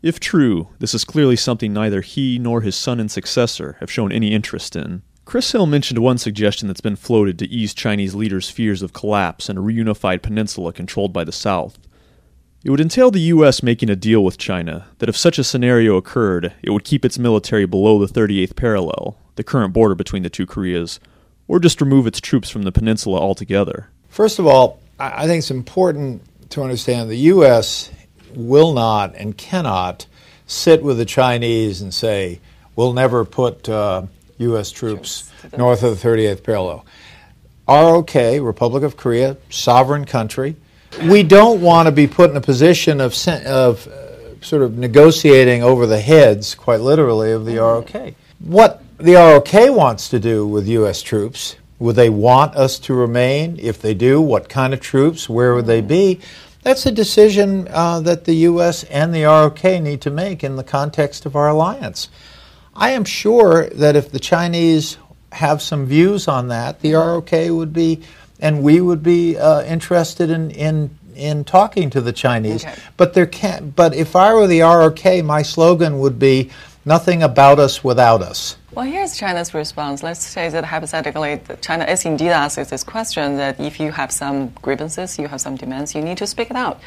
If 0.03 0.21
true, 0.21 0.69
this 0.79 0.95
is 0.95 1.05
clearly 1.05 1.35
something 1.35 1.73
neither 1.73 2.01
he 2.01 2.39
nor 2.39 2.61
his 2.61 2.77
son 2.77 3.01
and 3.01 3.11
successor 3.11 3.77
have 3.81 3.91
shown 3.91 4.13
any 4.13 4.33
interest 4.33 4.77
in. 4.77 5.03
Chris 5.25 5.51
Hill 5.51 5.67
mentioned 5.67 5.99
one 5.99 6.17
suggestion 6.17 6.69
that's 6.69 6.81
been 6.81 6.95
floated 6.95 7.41
to 7.41 7.49
ease 7.49 7.75
Chinese 7.75 8.15
leaders' 8.15 8.49
fears 8.49 8.83
of 8.83 8.93
collapse 8.93 9.49
and 9.49 9.59
a 9.59 9.63
reunified 9.63 10.23
peninsula 10.23 10.73
controlled 10.73 11.13
by 11.13 11.25
the 11.25 11.33
South. 11.33 11.77
It 12.65 12.71
would 12.71 12.81
entail 12.81 13.13
the 13.13 13.21
U.S. 13.21 13.63
making 13.63 13.89
a 13.89 13.95
deal 13.95 14.25
with 14.25 14.37
China 14.37 14.89
that 14.99 15.09
if 15.09 15.17
such 15.17 15.39
a 15.39 15.45
scenario 15.45 15.97
occurred, 15.97 16.55
it 16.61 16.71
would 16.71 16.85
keep 16.85 17.05
its 17.05 17.19
military 17.19 17.67
below 17.67 18.05
the 18.05 18.13
38th 18.13 18.57
parallel, 18.57 19.17
the 19.37 19.45
current 19.45 19.73
border 19.73 19.95
between 19.95 20.25
the 20.25 20.31
two 20.31 20.45
Koreas, 20.45 20.99
or 21.47 21.61
just 21.61 21.81
remove 21.81 22.07
its 22.07 22.21
troops 22.21 22.51
from 22.51 22.63
the 22.63 22.73
peninsula 22.73 23.21
altogether. 23.21 23.91
First 24.09 24.41
of 24.41 24.47
all, 24.47 24.81
I 24.99 25.27
think 25.29 25.39
it's 25.39 25.53
important 25.53 26.23
to 26.51 26.63
understand 26.63 27.09
the 27.09 27.17
U.S. 27.17 27.93
will 28.35 28.73
not 28.73 29.15
and 29.15 29.39
cannot 29.39 30.07
sit 30.49 30.83
with 30.83 30.99
the 30.99 31.05
Chinese 31.05 31.81
and 31.81 31.95
say, 31.95 32.41
we'll 32.75 32.93
never 32.93 33.25
put 33.25 33.69
uh, 33.69 34.03
U.S. 34.39 34.73
troops 34.73 35.31
north 35.57 35.85
of 35.85 36.01
the 36.01 36.09
38th 36.09 36.43
parallel. 36.43 36.85
ROK, 37.69 38.15
Republic 38.15 38.83
of 38.83 38.97
Korea, 38.97 39.37
sovereign 39.49 40.07
country, 40.07 40.57
we 41.03 41.23
don't 41.23 41.61
want 41.61 41.87
to 41.87 41.93
be 41.93 42.07
put 42.07 42.31
in 42.31 42.37
a 42.37 42.41
position 42.41 43.01
of, 43.01 43.15
of 43.29 43.87
uh, 43.87 44.41
sort 44.41 44.63
of 44.63 44.79
negotiating 44.79 45.63
over 45.63 45.87
the 45.87 46.01
heads, 46.01 46.55
quite 46.55 46.81
literally, 46.81 47.33
of 47.33 47.45
the 47.45 47.59
ROK. 47.59 48.15
What 48.39 48.83
the 48.99 49.15
ROK 49.15 49.53
wants 49.75 50.09
to 50.11 50.19
do 50.19 50.47
with 50.47 50.67
U.S. 50.69 51.03
troops, 51.03 51.57
would 51.79 51.97
they 51.97 52.11
want 52.11 52.57
us 52.57 52.79
to 52.81 52.95
remain? 52.95 53.59
If 53.61 53.81
they 53.81 53.95
do, 53.95 54.21
what 54.21 54.49
kind 54.49 54.75
of 54.75 54.81
troops? 54.81 55.29
Where 55.29 55.55
would 55.55 55.67
they 55.67 55.81
be? 55.81 56.21
That's 56.63 56.87
a 56.87 56.93
decision 56.93 57.69
uh, 57.71 58.01
that 58.01 58.25
the 58.25 58.35
U.S. 58.35 58.85
and 58.85 59.15
the 59.15 59.25
ROK 59.25 59.63
need 59.65 60.01
to 60.03 60.11
make 60.11 60.43
in 60.43 60.57
the 60.57 60.65
context 60.65 61.25
of 61.25 61.37
our 61.37 61.49
alliance. 61.49 62.09
I 62.75 62.91
am 62.91 63.05
sure 63.05 63.69
that 63.71 63.97
if 63.97 64.11
the 64.11 64.19
Chinese 64.19 64.99
have 65.33 65.63
some 65.63 65.87
views 65.87 66.27
on 66.27 66.49
that, 66.49 66.81
the 66.81 66.95
ROK 66.95 67.31
would 67.33 67.73
be 67.73 68.03
and 68.41 68.63
we 68.63 68.81
would 68.81 69.03
be 69.03 69.37
uh, 69.37 69.63
interested 69.63 70.31
in, 70.31 70.51
in 70.51 70.91
in 71.15 71.45
talking 71.45 71.91
to 71.91 72.01
the 72.01 72.13
Chinese. 72.13 72.65
Okay. 72.65 72.75
But 72.97 73.15
there 73.15 73.27
can't. 73.27 73.75
But 73.75 73.95
if 73.95 74.15
I 74.15 74.33
were 74.35 74.47
the 74.47 74.61
ROK, 74.61 75.25
my 75.25 75.43
slogan 75.43 75.99
would 75.99 76.19
be 76.19 76.51
"Nothing 76.85 77.23
about 77.23 77.59
us 77.59 77.83
without 77.83 78.23
us." 78.23 78.57
Well, 78.79 78.87
here's 78.87 79.17
China's 79.17 79.55
response. 79.55 80.05
Let's 80.05 80.25
say 80.25 80.51
that 80.51 80.65
hypothetically, 80.65 81.41
China 81.61 81.85
is 81.85 82.05
indeed 82.05 82.31
asking 82.31 82.67
this 82.67 82.85
question 82.85 83.37
that 83.37 83.59
if 83.59 83.81
you 83.81 83.91
have 83.91 84.13
some 84.13 84.51
grievances, 84.63 85.19
you 85.19 85.27
have 85.27 85.41
some 85.41 85.57
demands, 85.57 85.97
you 85.97 86.01
need 86.01 86.19
to 86.19 86.29
speak 86.29 86.51
it 86.51 86.57
out. 86.57 86.79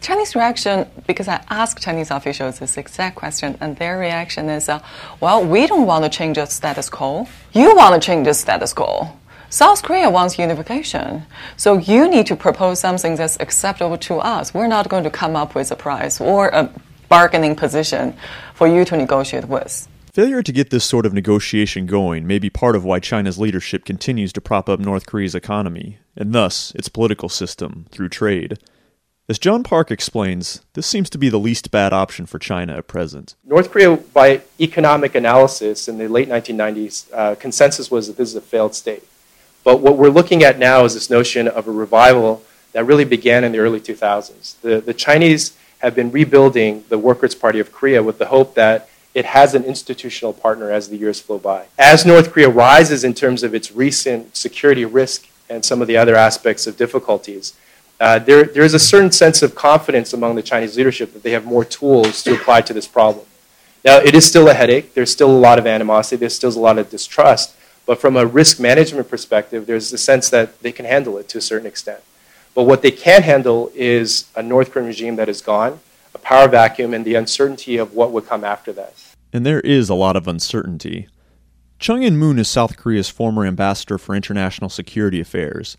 Chinese 0.00 0.34
reaction, 0.34 0.86
because 1.06 1.28
I 1.28 1.44
asked 1.50 1.82
Chinese 1.82 2.10
officials 2.10 2.58
this 2.60 2.78
exact 2.78 3.16
question, 3.16 3.58
and 3.60 3.76
their 3.76 3.98
reaction 3.98 4.48
is, 4.48 4.70
uh, 4.70 4.80
well, 5.20 5.44
we 5.44 5.66
don't 5.66 5.86
want 5.86 6.04
to 6.04 6.10
change 6.10 6.36
the 6.36 6.46
status 6.46 6.88
quo. 6.88 7.28
You 7.52 7.76
want 7.76 8.00
to 8.00 8.06
change 8.06 8.26
the 8.26 8.32
status 8.32 8.72
quo. 8.72 9.10
South 9.48 9.82
Korea 9.82 10.10
wants 10.10 10.38
unification. 10.38 11.24
So 11.56 11.78
you 11.78 12.08
need 12.08 12.26
to 12.26 12.36
propose 12.36 12.80
something 12.80 13.14
that's 13.14 13.38
acceptable 13.38 13.96
to 13.98 14.16
us. 14.16 14.52
We're 14.52 14.66
not 14.66 14.88
going 14.88 15.04
to 15.04 15.10
come 15.10 15.36
up 15.36 15.54
with 15.54 15.70
a 15.70 15.76
price 15.76 16.20
or 16.20 16.48
a 16.48 16.70
bargaining 17.08 17.54
position 17.54 18.16
for 18.54 18.66
you 18.66 18.84
to 18.84 18.96
negotiate 18.96 19.46
with. 19.46 19.88
Failure 20.12 20.42
to 20.42 20.52
get 20.52 20.70
this 20.70 20.84
sort 20.84 21.06
of 21.06 21.12
negotiation 21.12 21.86
going 21.86 22.26
may 22.26 22.38
be 22.38 22.50
part 22.50 22.74
of 22.74 22.84
why 22.84 22.98
China's 22.98 23.38
leadership 23.38 23.84
continues 23.84 24.32
to 24.32 24.40
prop 24.40 24.68
up 24.68 24.80
North 24.80 25.06
Korea's 25.06 25.34
economy, 25.34 25.98
and 26.16 26.34
thus 26.34 26.72
its 26.74 26.88
political 26.88 27.28
system, 27.28 27.86
through 27.90 28.08
trade. 28.08 28.58
As 29.28 29.38
John 29.38 29.62
Park 29.62 29.90
explains, 29.90 30.62
this 30.72 30.86
seems 30.86 31.10
to 31.10 31.18
be 31.18 31.28
the 31.28 31.38
least 31.38 31.70
bad 31.70 31.92
option 31.92 32.26
for 32.26 32.38
China 32.38 32.78
at 32.78 32.88
present. 32.88 33.34
North 33.44 33.70
Korea, 33.70 33.96
by 33.96 34.40
economic 34.58 35.14
analysis 35.14 35.86
in 35.86 35.98
the 35.98 36.08
late 36.08 36.28
1990s, 36.28 37.12
uh, 37.12 37.34
consensus 37.34 37.90
was 37.90 38.06
that 38.06 38.16
this 38.16 38.30
is 38.30 38.36
a 38.36 38.40
failed 38.40 38.74
state. 38.74 39.04
But 39.66 39.80
what 39.80 39.96
we're 39.96 40.10
looking 40.10 40.44
at 40.44 40.60
now 40.60 40.84
is 40.84 40.94
this 40.94 41.10
notion 41.10 41.48
of 41.48 41.66
a 41.66 41.72
revival 41.72 42.40
that 42.70 42.84
really 42.84 43.04
began 43.04 43.42
in 43.42 43.50
the 43.50 43.58
early 43.58 43.80
2000s. 43.80 44.60
The, 44.60 44.80
the 44.80 44.94
Chinese 44.94 45.56
have 45.78 45.92
been 45.92 46.12
rebuilding 46.12 46.84
the 46.88 46.98
Workers' 46.98 47.34
Party 47.34 47.58
of 47.58 47.72
Korea 47.72 48.00
with 48.00 48.18
the 48.18 48.26
hope 48.26 48.54
that 48.54 48.88
it 49.12 49.24
has 49.24 49.56
an 49.56 49.64
institutional 49.64 50.32
partner 50.32 50.70
as 50.70 50.88
the 50.88 50.96
years 50.96 51.20
flow 51.20 51.38
by. 51.38 51.66
As 51.80 52.06
North 52.06 52.30
Korea 52.30 52.48
rises 52.48 53.02
in 53.02 53.12
terms 53.12 53.42
of 53.42 53.56
its 53.56 53.72
recent 53.72 54.36
security 54.36 54.84
risk 54.84 55.26
and 55.50 55.64
some 55.64 55.82
of 55.82 55.88
the 55.88 55.96
other 55.96 56.14
aspects 56.14 56.68
of 56.68 56.76
difficulties, 56.76 57.54
uh, 57.98 58.20
there, 58.20 58.44
there 58.44 58.62
is 58.62 58.72
a 58.72 58.78
certain 58.78 59.10
sense 59.10 59.42
of 59.42 59.56
confidence 59.56 60.12
among 60.12 60.36
the 60.36 60.44
Chinese 60.44 60.76
leadership 60.76 61.12
that 61.12 61.24
they 61.24 61.32
have 61.32 61.44
more 61.44 61.64
tools 61.64 62.22
to 62.22 62.34
apply 62.34 62.60
to 62.60 62.72
this 62.72 62.86
problem. 62.86 63.26
Now, 63.84 63.96
it 63.98 64.14
is 64.14 64.24
still 64.24 64.48
a 64.48 64.54
headache. 64.54 64.94
There's 64.94 65.10
still 65.10 65.30
a 65.30 65.40
lot 65.40 65.58
of 65.58 65.66
animosity. 65.66 66.20
There's 66.20 66.36
still 66.36 66.56
a 66.56 66.60
lot 66.60 66.78
of 66.78 66.88
distrust. 66.88 67.55
But 67.86 68.00
from 68.00 68.16
a 68.16 68.26
risk 68.26 68.60
management 68.60 69.08
perspective, 69.08 69.66
there's 69.66 69.92
a 69.92 69.98
sense 69.98 70.28
that 70.30 70.60
they 70.62 70.72
can 70.72 70.84
handle 70.84 71.16
it 71.18 71.28
to 71.30 71.38
a 71.38 71.40
certain 71.40 71.66
extent. 71.66 72.02
But 72.54 72.64
what 72.64 72.82
they 72.82 72.90
can't 72.90 73.24
handle 73.24 73.70
is 73.74 74.26
a 74.34 74.42
North 74.42 74.72
Korean 74.72 74.88
regime 74.88 75.16
that 75.16 75.28
is 75.28 75.40
gone, 75.40 75.78
a 76.14 76.18
power 76.18 76.48
vacuum, 76.48 76.92
and 76.92 77.04
the 77.04 77.14
uncertainty 77.14 77.76
of 77.76 77.94
what 77.94 78.10
would 78.10 78.26
come 78.26 78.44
after 78.44 78.72
that. 78.72 78.94
And 79.32 79.46
there 79.46 79.60
is 79.60 79.88
a 79.88 79.94
lot 79.94 80.16
of 80.16 80.26
uncertainty. 80.26 81.08
Chung 81.78 82.02
In 82.02 82.16
Moon 82.16 82.38
is 82.38 82.48
South 82.48 82.76
Korea's 82.76 83.10
former 83.10 83.44
ambassador 83.44 83.98
for 83.98 84.14
international 84.14 84.70
security 84.70 85.20
affairs. 85.20 85.76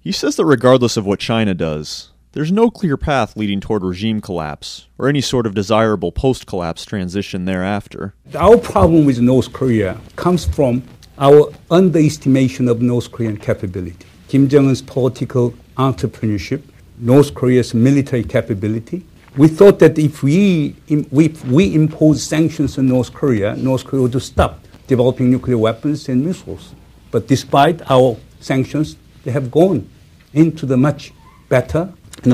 He 0.00 0.12
says 0.12 0.36
that 0.36 0.44
regardless 0.44 0.96
of 0.96 1.06
what 1.06 1.20
China 1.20 1.54
does, 1.54 2.10
there's 2.32 2.52
no 2.52 2.70
clear 2.70 2.96
path 2.96 3.36
leading 3.36 3.60
toward 3.60 3.84
regime 3.84 4.20
collapse 4.20 4.88
or 4.98 5.08
any 5.08 5.20
sort 5.20 5.46
of 5.46 5.54
desirable 5.54 6.12
post 6.12 6.46
collapse 6.46 6.84
transition 6.84 7.44
thereafter. 7.44 8.14
Our 8.34 8.58
problem 8.58 9.04
with 9.04 9.20
North 9.20 9.52
Korea 9.52 9.98
comes 10.16 10.44
from 10.44 10.82
our 11.18 11.52
underestimation 11.70 12.68
of 12.68 12.80
North 12.80 13.10
Korean 13.10 13.36
capability. 13.36 14.06
Kim 14.28 14.48
Jong 14.48 14.68
un's 14.68 14.82
political 14.82 15.52
entrepreneurship, 15.76 16.62
North 16.98 17.34
Korea's 17.34 17.74
military 17.74 18.22
capability. 18.22 19.04
We 19.36 19.48
thought 19.48 19.78
that 19.80 19.98
if 19.98 20.22
we, 20.22 20.76
if 20.88 21.44
we 21.44 21.74
impose 21.74 22.22
sanctions 22.22 22.78
on 22.78 22.86
North 22.86 23.12
Korea, 23.12 23.56
North 23.56 23.84
Korea 23.84 24.02
would 24.02 24.22
stop 24.22 24.60
developing 24.86 25.30
nuclear 25.30 25.58
weapons 25.58 26.08
and 26.08 26.24
missiles. 26.24 26.74
But 27.10 27.26
despite 27.26 27.88
our 27.90 28.16
sanctions, 28.40 28.96
they 29.24 29.30
have 29.30 29.50
gone 29.50 29.88
into 30.32 30.66
the 30.66 30.76
much 30.76 31.12
better 31.48 31.92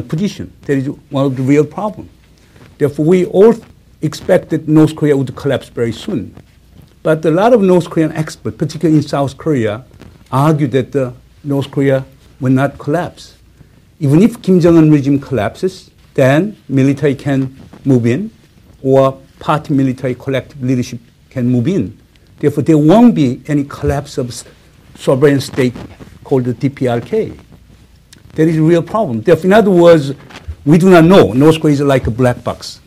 position. 0.08 0.52
That 0.62 0.78
is 0.78 0.86
one 1.10 1.26
of 1.26 1.36
the 1.36 1.42
real 1.42 1.64
problems. 1.64 2.10
Therefore, 2.78 3.04
we 3.04 3.26
all 3.26 3.54
expected 4.02 4.68
North 4.68 4.96
Korea 4.96 5.16
would 5.16 5.34
collapse 5.36 5.68
very 5.68 5.92
soon. 5.92 6.34
But 7.04 7.23
a 7.26 7.30
lot 7.30 7.52
of 7.52 7.61
North 7.61 7.90
Korean 7.90 8.12
experts, 8.12 8.56
particularly 8.56 8.96
in 8.96 9.02
South 9.06 9.37
Korea, 9.37 9.84
argue 10.32 10.66
that 10.68 11.14
North 11.44 11.70
Korea 11.70 12.06
will 12.40 12.50
not 12.50 12.78
collapse. 12.78 13.37
Even 14.00 14.23
if 14.23 14.40
Kim 14.40 14.58
Jong 14.58 14.78
un 14.78 14.90
regime 14.90 15.20
collapses, 15.20 15.90
then 16.14 16.56
military 16.66 17.14
can 17.14 17.54
move 17.84 18.06
in, 18.06 18.30
or 18.82 19.20
party 19.38 19.75
military 19.75 20.14
collective 20.14 20.62
leadership 20.62 20.99
can 21.28 21.46
move 21.46 21.68
in. 21.68 21.94
Therefore, 22.38 22.62
there 22.62 22.78
won't 22.78 23.14
be 23.14 23.42
any 23.49 23.64
collapse 23.64 24.16
of 24.16 24.32
sovereign 24.94 25.42
state 25.42 25.75
called 26.25 26.44
the 26.44 26.54
DPRK. 26.54 27.38
That 28.32 28.49
is 28.49 28.56
a 28.56 28.62
real 28.62 28.82
problem. 28.82 29.20
Therefore, 29.20 29.44
in 29.44 29.52
other 29.52 29.70
words, 29.70 30.14
we 30.64 30.78
do 30.78 30.88
not 30.88 31.04
know. 31.04 31.34
North 31.34 31.61
Korea 31.61 31.75
is 31.75 31.80
like 31.82 32.06
a 32.06 32.11
black 32.11 32.42
box. 32.42 32.80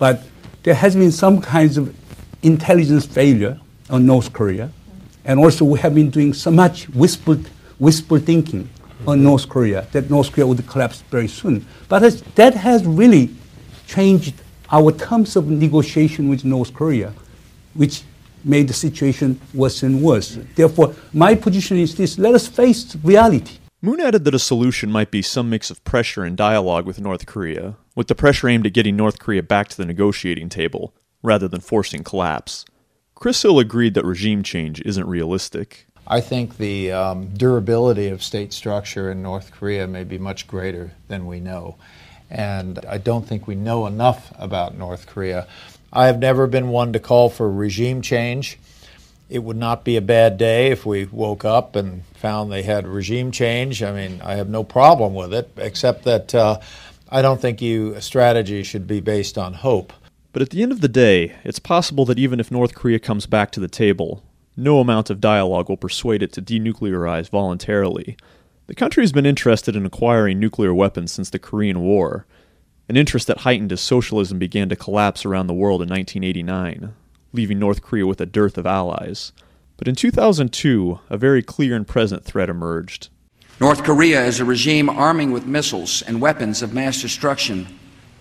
But 0.00 0.24
there 0.64 0.74
has 0.74 0.96
been 0.96 1.12
some 1.12 1.40
kinds 1.40 1.76
of 1.76 1.94
intelligence 2.42 3.06
failure 3.06 3.58
on 3.90 4.06
North 4.06 4.32
Korea. 4.32 4.70
And 5.24 5.38
also, 5.38 5.64
we 5.64 5.78
have 5.78 5.94
been 5.94 6.10
doing 6.10 6.32
so 6.32 6.50
much 6.50 6.88
whispered, 6.90 7.46
whispered 7.78 8.26
thinking 8.26 8.68
on 9.06 9.18
mm-hmm. 9.18 9.24
North 9.24 9.48
Korea 9.48 9.86
that 9.92 10.10
North 10.10 10.32
Korea 10.32 10.46
would 10.46 10.66
collapse 10.66 11.02
very 11.02 11.28
soon. 11.28 11.64
But 11.88 12.00
that 12.34 12.54
has 12.54 12.84
really 12.84 13.30
changed 13.86 14.34
our 14.70 14.90
terms 14.90 15.36
of 15.36 15.48
negotiation 15.48 16.28
with 16.28 16.44
North 16.44 16.72
Korea, 16.72 17.12
which 17.74 18.02
made 18.44 18.68
the 18.68 18.74
situation 18.74 19.40
worse 19.54 19.82
and 19.82 20.02
worse. 20.02 20.38
Therefore, 20.56 20.94
my 21.12 21.34
position 21.34 21.76
is 21.76 21.94
this 21.94 22.18
let 22.18 22.34
us 22.34 22.48
face 22.48 22.96
reality. 22.96 23.58
Moon 23.80 24.00
added 24.00 24.24
that 24.24 24.34
a 24.34 24.38
solution 24.38 24.90
might 24.90 25.10
be 25.10 25.22
some 25.22 25.50
mix 25.50 25.70
of 25.70 25.82
pressure 25.84 26.22
and 26.22 26.36
dialogue 26.36 26.86
with 26.86 27.00
North 27.00 27.26
Korea, 27.26 27.74
with 27.96 28.06
the 28.06 28.14
pressure 28.14 28.48
aimed 28.48 28.66
at 28.66 28.72
getting 28.72 28.96
North 28.96 29.18
Korea 29.18 29.42
back 29.42 29.68
to 29.68 29.76
the 29.76 29.84
negotiating 29.84 30.48
table, 30.48 30.94
rather 31.22 31.48
than 31.48 31.60
forcing 31.60 32.04
collapse. 32.04 32.64
Chris 33.14 33.42
Hill 33.42 33.58
agreed 33.58 33.94
that 33.94 34.04
regime 34.04 34.42
change 34.42 34.80
isn't 34.82 35.06
realistic. 35.06 35.86
I 36.06 36.20
think 36.20 36.58
the 36.58 36.90
um, 36.90 37.28
durability 37.28 38.08
of 38.08 38.22
state 38.22 38.52
structure 38.52 39.10
in 39.10 39.22
North 39.22 39.52
Korea 39.52 39.86
may 39.86 40.04
be 40.04 40.18
much 40.18 40.48
greater 40.48 40.92
than 41.08 41.26
we 41.26 41.38
know. 41.38 41.76
And 42.28 42.84
I 42.88 42.98
don't 42.98 43.26
think 43.26 43.46
we 43.46 43.54
know 43.54 43.86
enough 43.86 44.32
about 44.38 44.76
North 44.76 45.06
Korea. 45.06 45.46
I 45.92 46.06
have 46.06 46.18
never 46.18 46.46
been 46.46 46.70
one 46.70 46.92
to 46.94 46.98
call 46.98 47.28
for 47.28 47.50
regime 47.50 48.02
change. 48.02 48.58
It 49.28 49.40
would 49.40 49.56
not 49.56 49.84
be 49.84 49.96
a 49.96 50.02
bad 50.02 50.38
day 50.38 50.70
if 50.70 50.84
we 50.84 51.04
woke 51.04 51.44
up 51.44 51.76
and 51.76 52.04
found 52.14 52.50
they 52.50 52.62
had 52.62 52.86
regime 52.86 53.30
change. 53.30 53.82
I 53.82 53.92
mean, 53.92 54.20
I 54.22 54.34
have 54.34 54.48
no 54.48 54.64
problem 54.64 55.14
with 55.14 55.32
it, 55.32 55.50
except 55.56 56.04
that 56.04 56.34
uh, 56.34 56.60
I 57.08 57.22
don't 57.22 57.40
think 57.40 57.62
you 57.62 58.00
strategy 58.00 58.62
should 58.62 58.86
be 58.86 59.00
based 59.00 59.38
on 59.38 59.54
hope. 59.54 59.92
But 60.32 60.42
at 60.42 60.50
the 60.50 60.62
end 60.62 60.72
of 60.72 60.80
the 60.80 60.88
day, 60.88 61.36
it's 61.44 61.58
possible 61.58 62.04
that 62.06 62.18
even 62.18 62.40
if 62.40 62.50
North 62.50 62.74
Korea 62.74 62.98
comes 62.98 63.26
back 63.26 63.50
to 63.52 63.60
the 63.60 63.68
table, 63.68 64.22
no 64.56 64.80
amount 64.80 65.10
of 65.10 65.20
dialogue 65.20 65.68
will 65.68 65.76
persuade 65.76 66.22
it 66.22 66.32
to 66.32 66.42
denuclearize 66.42 67.28
voluntarily. 67.28 68.16
The 68.66 68.74
country 68.74 69.02
has 69.02 69.12
been 69.12 69.26
interested 69.26 69.76
in 69.76 69.84
acquiring 69.84 70.40
nuclear 70.40 70.72
weapons 70.72 71.12
since 71.12 71.28
the 71.28 71.38
Korean 71.38 71.80
War, 71.80 72.26
an 72.88 72.96
interest 72.96 73.26
that 73.26 73.40
heightened 73.40 73.72
as 73.72 73.80
socialism 73.80 74.38
began 74.38 74.68
to 74.70 74.76
collapse 74.76 75.24
around 75.24 75.46
the 75.46 75.54
world 75.54 75.82
in 75.82 75.88
1989, 75.88 76.94
leaving 77.32 77.58
North 77.58 77.82
Korea 77.82 78.06
with 78.06 78.20
a 78.20 78.26
dearth 78.26 78.56
of 78.56 78.66
allies. 78.66 79.32
But 79.76 79.88
in 79.88 79.94
2002, 79.94 81.00
a 81.10 81.18
very 81.18 81.42
clear 81.42 81.76
and 81.76 81.86
present 81.86 82.24
threat 82.24 82.48
emerged. 82.48 83.08
North 83.60 83.84
Korea 83.84 84.24
is 84.24 84.40
a 84.40 84.44
regime 84.44 84.88
arming 84.88 85.30
with 85.30 85.46
missiles 85.46 86.02
and 86.02 86.20
weapons 86.20 86.62
of 86.62 86.72
mass 86.72 87.02
destruction 87.02 87.66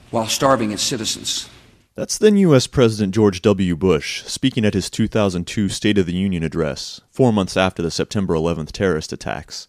while 0.10 0.27
starving 0.27 0.72
its 0.72 0.84
citizens. 0.84 1.50
That's 1.93 2.17
then 2.17 2.38
U.S. 2.38 2.67
President 2.67 3.13
George 3.13 3.41
W. 3.41 3.75
Bush 3.75 4.24
speaking 4.24 4.63
at 4.63 4.74
his 4.74 4.89
2002 4.89 5.67
State 5.67 5.98
of 5.98 6.05
the 6.05 6.13
Union 6.13 6.41
address, 6.41 7.01
four 7.10 7.33
months 7.33 7.57
after 7.57 7.81
the 7.81 7.91
September 7.91 8.33
11th 8.33 8.71
terrorist 8.71 9.12
attacks. 9.12 9.67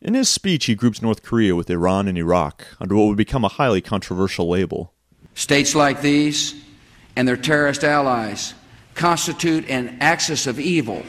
In 0.00 0.14
his 0.14 0.28
speech, 0.28 0.64
he 0.64 0.74
groups 0.74 1.00
North 1.00 1.22
Korea 1.22 1.54
with 1.54 1.70
Iran 1.70 2.08
and 2.08 2.18
Iraq 2.18 2.66
under 2.80 2.96
what 2.96 3.06
would 3.06 3.16
become 3.16 3.44
a 3.44 3.48
highly 3.48 3.80
controversial 3.80 4.48
label. 4.48 4.92
States 5.34 5.76
like 5.76 6.02
these 6.02 6.60
and 7.14 7.28
their 7.28 7.36
terrorist 7.36 7.84
allies 7.84 8.54
constitute 8.96 9.68
an 9.70 9.98
axis 10.00 10.48
of 10.48 10.58
evil, 10.58 11.04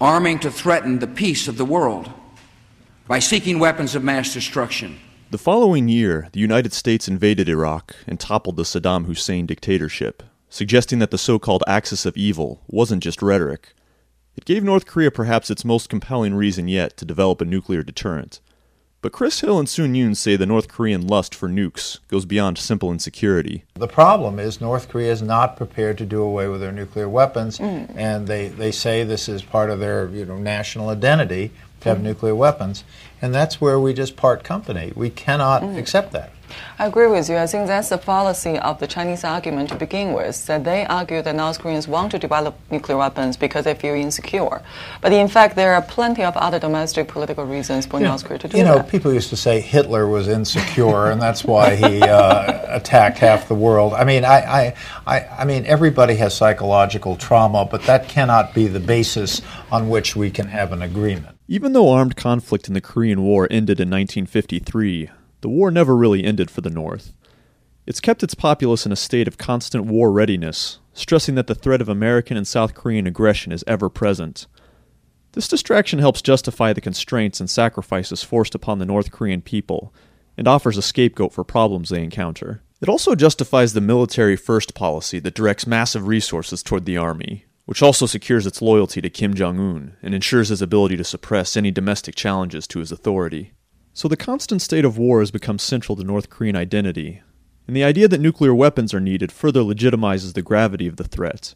arming 0.00 0.38
to 0.38 0.50
threaten 0.50 1.00
the 1.00 1.06
peace 1.06 1.48
of 1.48 1.58
the 1.58 1.66
world 1.66 2.10
by 3.06 3.18
seeking 3.18 3.58
weapons 3.58 3.94
of 3.94 4.02
mass 4.02 4.32
destruction. 4.32 4.98
The 5.30 5.38
following 5.38 5.88
year, 5.88 6.28
the 6.32 6.40
United 6.40 6.72
States 6.72 7.06
invaded 7.06 7.48
Iraq 7.48 7.94
and 8.04 8.18
toppled 8.18 8.56
the 8.56 8.64
Saddam 8.64 9.06
Hussein 9.06 9.46
dictatorship, 9.46 10.24
suggesting 10.48 10.98
that 10.98 11.12
the 11.12 11.18
so 11.18 11.38
called 11.38 11.62
axis 11.68 12.04
of 12.04 12.16
evil 12.16 12.62
wasn't 12.66 13.04
just 13.04 13.22
rhetoric. 13.22 13.72
It 14.34 14.44
gave 14.44 14.64
North 14.64 14.86
Korea 14.86 15.12
perhaps 15.12 15.48
its 15.48 15.64
most 15.64 15.88
compelling 15.88 16.34
reason 16.34 16.66
yet 16.66 16.96
to 16.96 17.04
develop 17.04 17.40
a 17.40 17.44
nuclear 17.44 17.84
deterrent. 17.84 18.40
But 19.02 19.12
Chris 19.12 19.38
Hill 19.38 19.60
and 19.60 19.68
Soon 19.68 19.94
Yoon 19.94 20.16
say 20.16 20.34
the 20.34 20.46
North 20.46 20.66
Korean 20.66 21.06
lust 21.06 21.32
for 21.32 21.48
nukes 21.48 22.00
goes 22.08 22.24
beyond 22.24 22.58
simple 22.58 22.90
insecurity. 22.90 23.62
The 23.74 23.86
problem 23.86 24.40
is 24.40 24.60
North 24.60 24.88
Korea 24.88 25.12
is 25.12 25.22
not 25.22 25.56
prepared 25.56 25.96
to 25.98 26.04
do 26.04 26.22
away 26.22 26.48
with 26.48 26.60
their 26.60 26.72
nuclear 26.72 27.08
weapons, 27.08 27.58
mm. 27.58 27.88
and 27.96 28.26
they, 28.26 28.48
they 28.48 28.72
say 28.72 29.04
this 29.04 29.28
is 29.28 29.42
part 29.42 29.70
of 29.70 29.78
their 29.78 30.08
you 30.08 30.26
know, 30.26 30.38
national 30.38 30.88
identity 30.88 31.52
to 31.80 31.88
have 31.88 31.98
mm. 31.98 32.02
nuclear 32.02 32.34
weapons, 32.34 32.84
and 33.20 33.34
that's 33.34 33.60
where 33.60 33.78
we 33.78 33.92
just 33.92 34.16
part 34.16 34.44
company. 34.44 34.92
We 34.94 35.10
cannot 35.10 35.62
mm. 35.62 35.78
accept 35.78 36.12
that. 36.12 36.32
I 36.78 36.86
agree 36.86 37.06
with 37.06 37.28
you. 37.28 37.36
I 37.36 37.46
think 37.46 37.66
that's 37.66 37.90
the 37.90 37.98
fallacy 37.98 38.58
of 38.58 38.80
the 38.80 38.86
Chinese 38.86 39.24
argument 39.24 39.68
to 39.70 39.76
begin 39.76 40.12
with, 40.12 40.46
that 40.46 40.64
they 40.64 40.86
argue 40.86 41.22
that 41.22 41.34
North 41.34 41.58
Koreans 41.58 41.86
want 41.86 42.10
to 42.12 42.18
develop 42.18 42.58
nuclear 42.70 42.98
weapons 42.98 43.36
because 43.36 43.64
they 43.64 43.74
feel 43.74 43.94
insecure. 43.94 44.62
But 45.00 45.12
in 45.12 45.28
fact, 45.28 45.56
there 45.56 45.74
are 45.74 45.82
plenty 45.82 46.22
of 46.22 46.36
other 46.36 46.58
domestic 46.58 47.08
political 47.08 47.44
reasons 47.44 47.86
for 47.86 48.00
North 48.00 48.24
Korea 48.24 48.38
to 48.40 48.48
do 48.48 48.52
that. 48.52 48.58
You 48.58 48.64
know, 48.64 48.76
that. 48.76 48.88
people 48.88 49.12
used 49.12 49.30
to 49.30 49.36
say 49.36 49.60
Hitler 49.60 50.08
was 50.08 50.28
insecure, 50.28 51.10
and 51.10 51.20
that's 51.20 51.44
why 51.44 51.76
he 51.76 52.02
uh, 52.02 52.62
attacked 52.76 53.18
half 53.18 53.48
the 53.48 53.54
world. 53.54 53.94
I 53.94 54.04
mean, 54.04 54.24
I, 54.24 54.38
I, 54.38 54.74
I, 55.06 55.26
I 55.40 55.44
mean, 55.44 55.66
everybody 55.66 56.14
has 56.16 56.34
psychological 56.34 57.16
trauma, 57.16 57.64
but 57.64 57.82
that 57.82 58.08
cannot 58.08 58.54
be 58.54 58.66
the 58.66 58.80
basis 58.80 59.42
on 59.70 59.88
which 59.88 60.16
we 60.16 60.30
can 60.30 60.48
have 60.48 60.72
an 60.72 60.82
agreement. 60.82 61.36
Even 61.52 61.72
though 61.72 61.90
armed 61.90 62.14
conflict 62.14 62.68
in 62.68 62.74
the 62.74 62.80
Korean 62.80 63.22
War 63.22 63.48
ended 63.50 63.80
in 63.80 63.90
1953, 63.90 65.10
the 65.40 65.48
war 65.48 65.72
never 65.72 65.96
really 65.96 66.22
ended 66.22 66.48
for 66.48 66.60
the 66.60 66.70
North. 66.70 67.12
It's 67.88 67.98
kept 67.98 68.22
its 68.22 68.36
populace 68.36 68.86
in 68.86 68.92
a 68.92 68.96
state 68.96 69.26
of 69.26 69.36
constant 69.36 69.86
war 69.86 70.12
readiness, 70.12 70.78
stressing 70.92 71.34
that 71.34 71.48
the 71.48 71.56
threat 71.56 71.80
of 71.80 71.88
American 71.88 72.36
and 72.36 72.46
South 72.46 72.74
Korean 72.74 73.04
aggression 73.08 73.50
is 73.50 73.64
ever 73.66 73.88
present. 73.88 74.46
This 75.32 75.48
distraction 75.48 75.98
helps 75.98 76.22
justify 76.22 76.72
the 76.72 76.80
constraints 76.80 77.40
and 77.40 77.50
sacrifices 77.50 78.22
forced 78.22 78.54
upon 78.54 78.78
the 78.78 78.86
North 78.86 79.10
Korean 79.10 79.42
people, 79.42 79.92
and 80.36 80.46
offers 80.46 80.76
a 80.76 80.82
scapegoat 80.82 81.32
for 81.32 81.42
problems 81.42 81.88
they 81.88 82.04
encounter. 82.04 82.62
It 82.80 82.88
also 82.88 83.16
justifies 83.16 83.72
the 83.72 83.80
military 83.80 84.36
first 84.36 84.72
policy 84.76 85.18
that 85.18 85.34
directs 85.34 85.66
massive 85.66 86.06
resources 86.06 86.62
toward 86.62 86.84
the 86.84 86.96
army, 86.96 87.44
which 87.70 87.82
also 87.82 88.04
secures 88.04 88.48
its 88.48 88.60
loyalty 88.60 89.00
to 89.00 89.08
Kim 89.08 89.32
Jong 89.32 89.60
un 89.60 89.96
and 90.02 90.12
ensures 90.12 90.48
his 90.48 90.60
ability 90.60 90.96
to 90.96 91.04
suppress 91.04 91.56
any 91.56 91.70
domestic 91.70 92.16
challenges 92.16 92.66
to 92.66 92.80
his 92.80 92.90
authority. 92.90 93.52
So 93.92 94.08
the 94.08 94.16
constant 94.16 94.60
state 94.60 94.84
of 94.84 94.98
war 94.98 95.20
has 95.20 95.30
become 95.30 95.60
central 95.60 95.94
to 95.94 96.02
North 96.02 96.30
Korean 96.30 96.56
identity, 96.56 97.22
and 97.68 97.76
the 97.76 97.84
idea 97.84 98.08
that 98.08 98.20
nuclear 98.20 98.52
weapons 98.52 98.92
are 98.92 98.98
needed 98.98 99.30
further 99.30 99.60
legitimizes 99.60 100.32
the 100.32 100.42
gravity 100.42 100.88
of 100.88 100.96
the 100.96 101.04
threat. 101.04 101.54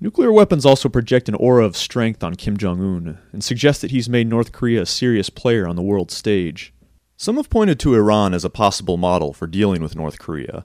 Nuclear 0.00 0.32
weapons 0.32 0.64
also 0.64 0.88
project 0.88 1.28
an 1.28 1.34
aura 1.34 1.66
of 1.66 1.76
strength 1.76 2.24
on 2.24 2.34
Kim 2.34 2.56
Jong 2.56 2.80
un 2.80 3.18
and 3.30 3.44
suggest 3.44 3.82
that 3.82 3.90
he's 3.90 4.08
made 4.08 4.26
North 4.26 4.52
Korea 4.52 4.80
a 4.80 4.86
serious 4.86 5.28
player 5.28 5.68
on 5.68 5.76
the 5.76 5.82
world 5.82 6.10
stage. 6.10 6.72
Some 7.18 7.36
have 7.36 7.50
pointed 7.50 7.78
to 7.80 7.94
Iran 7.94 8.32
as 8.32 8.46
a 8.46 8.48
possible 8.48 8.96
model 8.96 9.34
for 9.34 9.46
dealing 9.46 9.82
with 9.82 9.94
North 9.94 10.18
Korea. 10.18 10.64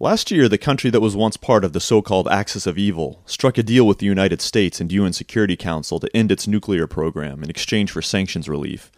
Last 0.00 0.30
year, 0.30 0.48
the 0.48 0.58
country 0.58 0.90
that 0.90 1.00
was 1.00 1.16
once 1.16 1.36
part 1.36 1.64
of 1.64 1.72
the 1.72 1.80
so 1.80 2.02
called 2.02 2.28
Axis 2.28 2.68
of 2.68 2.78
Evil 2.78 3.20
struck 3.26 3.58
a 3.58 3.64
deal 3.64 3.84
with 3.84 3.98
the 3.98 4.06
United 4.06 4.40
States 4.40 4.80
and 4.80 4.92
UN 4.92 5.12
Security 5.12 5.56
Council 5.56 5.98
to 5.98 6.16
end 6.16 6.30
its 6.30 6.46
nuclear 6.46 6.86
program 6.86 7.42
in 7.42 7.50
exchange 7.50 7.90
for 7.90 8.00
sanctions 8.00 8.48
relief. 8.48 8.92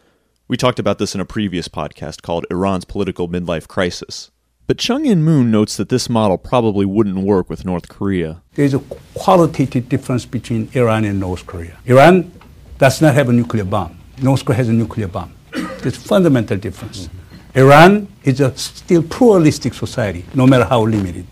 We 0.47 0.59
talked 0.59 0.79
about 0.79 0.99
this 0.99 1.15
in 1.15 1.21
a 1.23 1.25
previous 1.25 1.69
podcast 1.69 2.21
called 2.21 2.45
Iran's 2.51 2.85
Political 2.85 3.31
Midlife 3.31 3.67
Crisis. 3.67 4.31
But 4.67 4.77
Chung 4.77 5.07
In 5.07 5.23
Moon 5.23 5.51
notes 5.51 5.79
that 5.79 5.89
this 5.89 6.11
model 6.11 6.37
probably 6.37 6.85
wouldn't 6.85 7.25
work 7.25 7.49
with 7.49 7.65
North 7.65 7.89
Korea. 7.89 8.43
There's 8.53 8.75
a 8.75 8.81
qualitative 9.15 9.89
difference 9.89 10.27
between 10.27 10.69
Iran 10.75 11.07
and 11.07 11.19
North 11.19 11.47
Korea. 11.47 11.79
Iran 11.87 12.31
does 12.77 13.01
not 13.01 13.15
have 13.15 13.31
a 13.31 13.33
nuclear 13.33 13.65
bomb. 13.65 13.99
North 14.21 14.45
Korea 14.45 14.59
has 14.59 14.69
a 14.69 14.75
nuclear 14.75 15.09
bomb. 15.09 15.33
There's 15.81 15.97
a 15.97 16.01
fundamental 16.01 16.59
difference. 16.59 17.07
Mm-hmm. 17.07 17.20
Iran 17.55 18.07
is 18.23 18.41
a 18.41 18.57
still 18.57 19.03
pluralistic 19.03 19.75
society, 19.75 20.25
no 20.35 20.47
matter 20.47 20.65
how 20.65 20.83
limited. 20.83 21.27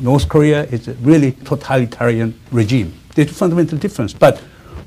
North 0.00 0.28
Korea 0.28 0.64
is 0.64 0.88
a 0.88 0.94
really 0.94 1.32
totalitarian 1.32 2.38
regime. 2.50 2.94
There's 3.14 3.30
a 3.30 3.34
fundamental 3.34 3.76
difference. 3.78 4.14
But 4.14 4.38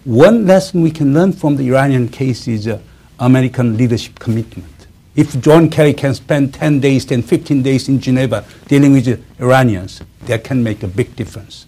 one 0.06 0.48
lesson 0.48 0.82
we 0.82 0.92
can 0.92 1.14
learn 1.14 1.34
from 1.34 1.56
the 1.56 1.68
Iranian 1.68 2.10
case 2.10 2.48
is 2.48 2.68
uh, 2.68 2.80
American 3.20 3.78
leadership 3.78 4.18
commitment. 4.18 4.88
If 5.16 5.40
John 5.40 5.70
Kerry 5.70 5.94
can 5.94 6.16
spend 6.16 6.54
10 6.54 6.80
days, 6.80 7.06
10, 7.06 7.24
15 7.24 7.62
days 7.62 7.90
in 7.90 8.00
Geneva 8.00 8.46
dealing 8.68 8.94
with 8.94 9.06
the 9.06 9.20
Iranians, 9.44 10.02
that 10.26 10.44
can 10.44 10.64
make 10.64 10.82
a 10.82 10.88
big 10.88 11.16
difference. 11.16 11.66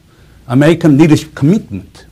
American 0.47 0.97
leadership 0.97 1.35
commitment 1.35 2.05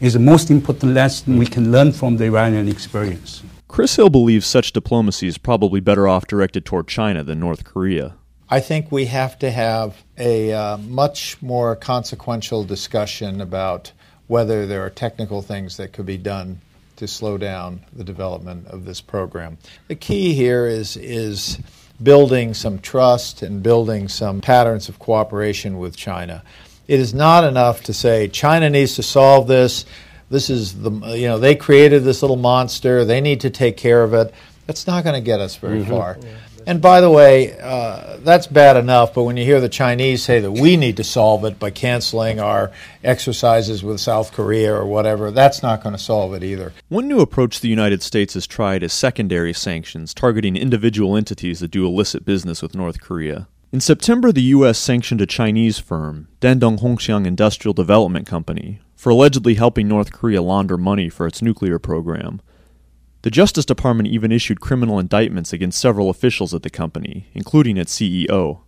is 0.00 0.14
the 0.14 0.18
most 0.18 0.50
important 0.50 0.94
lesson 0.94 1.36
we 1.36 1.46
can 1.46 1.70
learn 1.70 1.92
from 1.92 2.16
the 2.16 2.24
Iranian 2.24 2.68
experience. 2.68 3.42
Chris 3.70 3.94
Hill 3.94 4.10
believes 4.10 4.46
such 4.46 4.72
diplomacy 4.72 5.28
is 5.28 5.38
probably 5.38 5.78
better 5.78 6.08
off 6.08 6.26
directed 6.26 6.64
toward 6.64 6.88
China 6.88 7.22
than 7.22 7.38
North 7.38 7.62
Korea. 7.62 8.16
I 8.48 8.58
think 8.58 8.90
we 8.90 9.06
have 9.06 9.38
to 9.38 9.50
have 9.52 10.02
a 10.18 10.52
uh, 10.52 10.76
much 10.76 11.40
more 11.40 11.76
consequential 11.76 12.64
discussion 12.64 13.40
about 13.40 13.92
whether 14.26 14.66
there 14.66 14.84
are 14.84 14.90
technical 14.90 15.40
things 15.40 15.76
that 15.76 15.92
could 15.92 16.04
be 16.04 16.16
done 16.16 16.60
to 16.96 17.06
slow 17.06 17.38
down 17.38 17.82
the 17.92 18.02
development 18.02 18.66
of 18.66 18.86
this 18.86 19.00
program. 19.00 19.56
The 19.86 19.94
key 19.94 20.34
here 20.34 20.66
is 20.66 20.96
is 20.96 21.60
building 22.02 22.54
some 22.54 22.80
trust 22.80 23.40
and 23.40 23.62
building 23.62 24.08
some 24.08 24.40
patterns 24.40 24.88
of 24.88 24.98
cooperation 24.98 25.78
with 25.78 25.96
China. 25.96 26.42
It 26.88 26.98
is 26.98 27.14
not 27.14 27.44
enough 27.44 27.84
to 27.84 27.92
say 27.92 28.26
China 28.26 28.68
needs 28.68 28.96
to 28.96 29.04
solve 29.04 29.46
this. 29.46 29.84
This 30.30 30.48
is 30.48 30.80
the 30.80 30.90
you 31.16 31.28
know 31.28 31.38
they 31.38 31.54
created 31.54 32.04
this 32.04 32.22
little 32.22 32.36
monster. 32.36 33.04
They 33.04 33.20
need 33.20 33.40
to 33.42 33.50
take 33.50 33.76
care 33.76 34.02
of 34.02 34.14
it. 34.14 34.32
That's 34.66 34.86
not 34.86 35.04
going 35.04 35.16
to 35.16 35.20
get 35.20 35.40
us 35.40 35.56
very 35.56 35.80
mm-hmm. 35.80 35.90
far. 35.90 36.18
Yeah. 36.22 36.28
And 36.66 36.80
by 36.80 37.00
the 37.00 37.10
way, 37.10 37.58
uh, 37.58 38.18
that's 38.20 38.46
bad 38.46 38.76
enough, 38.76 39.14
but 39.14 39.24
when 39.24 39.36
you 39.36 39.44
hear 39.44 39.60
the 39.60 39.68
Chinese 39.68 40.22
say 40.22 40.40
that 40.40 40.52
we 40.52 40.76
need 40.76 40.98
to 40.98 41.04
solve 41.04 41.44
it 41.44 41.58
by 41.58 41.70
canceling 41.70 42.38
our 42.38 42.70
exercises 43.02 43.82
with 43.82 43.98
South 43.98 44.32
Korea 44.32 44.74
or 44.74 44.84
whatever, 44.84 45.30
that's 45.30 45.62
not 45.62 45.82
going 45.82 45.94
to 45.94 45.98
solve 45.98 46.34
it 46.34 46.44
either. 46.44 46.72
One 46.88 47.08
new 47.08 47.20
approach 47.20 47.60
the 47.60 47.68
United 47.68 48.02
States 48.02 48.34
has 48.34 48.46
tried 48.46 48.82
is 48.82 48.92
secondary 48.92 49.52
sanctions 49.52 50.12
targeting 50.14 50.54
individual 50.54 51.16
entities 51.16 51.60
that 51.60 51.70
do 51.70 51.86
illicit 51.86 52.24
business 52.24 52.62
with 52.62 52.74
North 52.74 53.00
Korea. 53.00 53.48
In 53.72 53.80
September, 53.80 54.32
the 54.32 54.42
U.S. 54.42 54.78
sanctioned 54.78 55.20
a 55.20 55.26
Chinese 55.26 55.78
firm, 55.78 56.28
Dandong 56.40 56.80
Hongxiang 56.80 57.26
Industrial 57.26 57.72
Development 57.72 58.26
Company, 58.26 58.80
for 59.00 59.08
allegedly 59.08 59.54
helping 59.54 59.88
North 59.88 60.12
Korea 60.12 60.42
launder 60.42 60.76
money 60.76 61.08
for 61.08 61.26
its 61.26 61.40
nuclear 61.40 61.78
program. 61.78 62.38
The 63.22 63.30
Justice 63.30 63.64
Department 63.64 64.10
even 64.10 64.30
issued 64.30 64.60
criminal 64.60 64.98
indictments 64.98 65.54
against 65.54 65.80
several 65.80 66.10
officials 66.10 66.52
at 66.52 66.62
the 66.62 66.68
company, 66.68 67.30
including 67.32 67.78
its 67.78 67.98
CEO. 67.98 68.60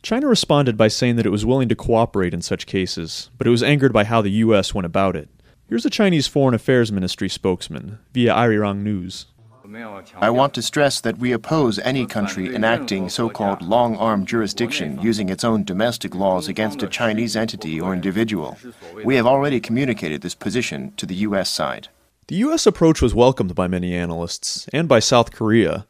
China 0.00 0.28
responded 0.28 0.76
by 0.76 0.86
saying 0.86 1.16
that 1.16 1.26
it 1.26 1.30
was 1.30 1.44
willing 1.44 1.68
to 1.68 1.74
cooperate 1.74 2.32
in 2.32 2.42
such 2.42 2.66
cases, 2.66 3.30
but 3.36 3.48
it 3.48 3.50
was 3.50 3.64
angered 3.64 3.92
by 3.92 4.04
how 4.04 4.22
the 4.22 4.30
U.S. 4.30 4.72
went 4.72 4.86
about 4.86 5.16
it. 5.16 5.28
Here's 5.68 5.84
a 5.84 5.90
Chinese 5.90 6.28
Foreign 6.28 6.54
Affairs 6.54 6.92
Ministry 6.92 7.28
spokesman 7.28 7.98
via 8.12 8.32
Arirang 8.32 8.82
News. 8.82 9.26
I 9.74 10.30
want 10.30 10.54
to 10.54 10.62
stress 10.62 11.00
that 11.00 11.18
we 11.18 11.32
oppose 11.32 11.78
any 11.78 12.06
country 12.06 12.54
enacting 12.54 13.08
so 13.08 13.30
called 13.30 13.62
long 13.62 13.96
arm 13.96 14.26
jurisdiction 14.26 15.00
using 15.00 15.28
its 15.28 15.44
own 15.44 15.64
domestic 15.64 16.14
laws 16.14 16.48
against 16.48 16.82
a 16.82 16.88
Chinese 16.88 17.36
entity 17.36 17.80
or 17.80 17.94
individual. 17.94 18.58
We 19.04 19.16
have 19.16 19.26
already 19.26 19.60
communicated 19.60 20.20
this 20.20 20.34
position 20.34 20.92
to 20.96 21.06
the 21.06 21.14
U.S. 21.26 21.48
side. 21.48 21.88
The 22.28 22.36
U.S. 22.36 22.66
approach 22.66 23.00
was 23.00 23.14
welcomed 23.14 23.54
by 23.54 23.66
many 23.66 23.94
analysts, 23.94 24.68
and 24.72 24.88
by 24.88 25.00
South 25.00 25.32
Korea. 25.32 25.86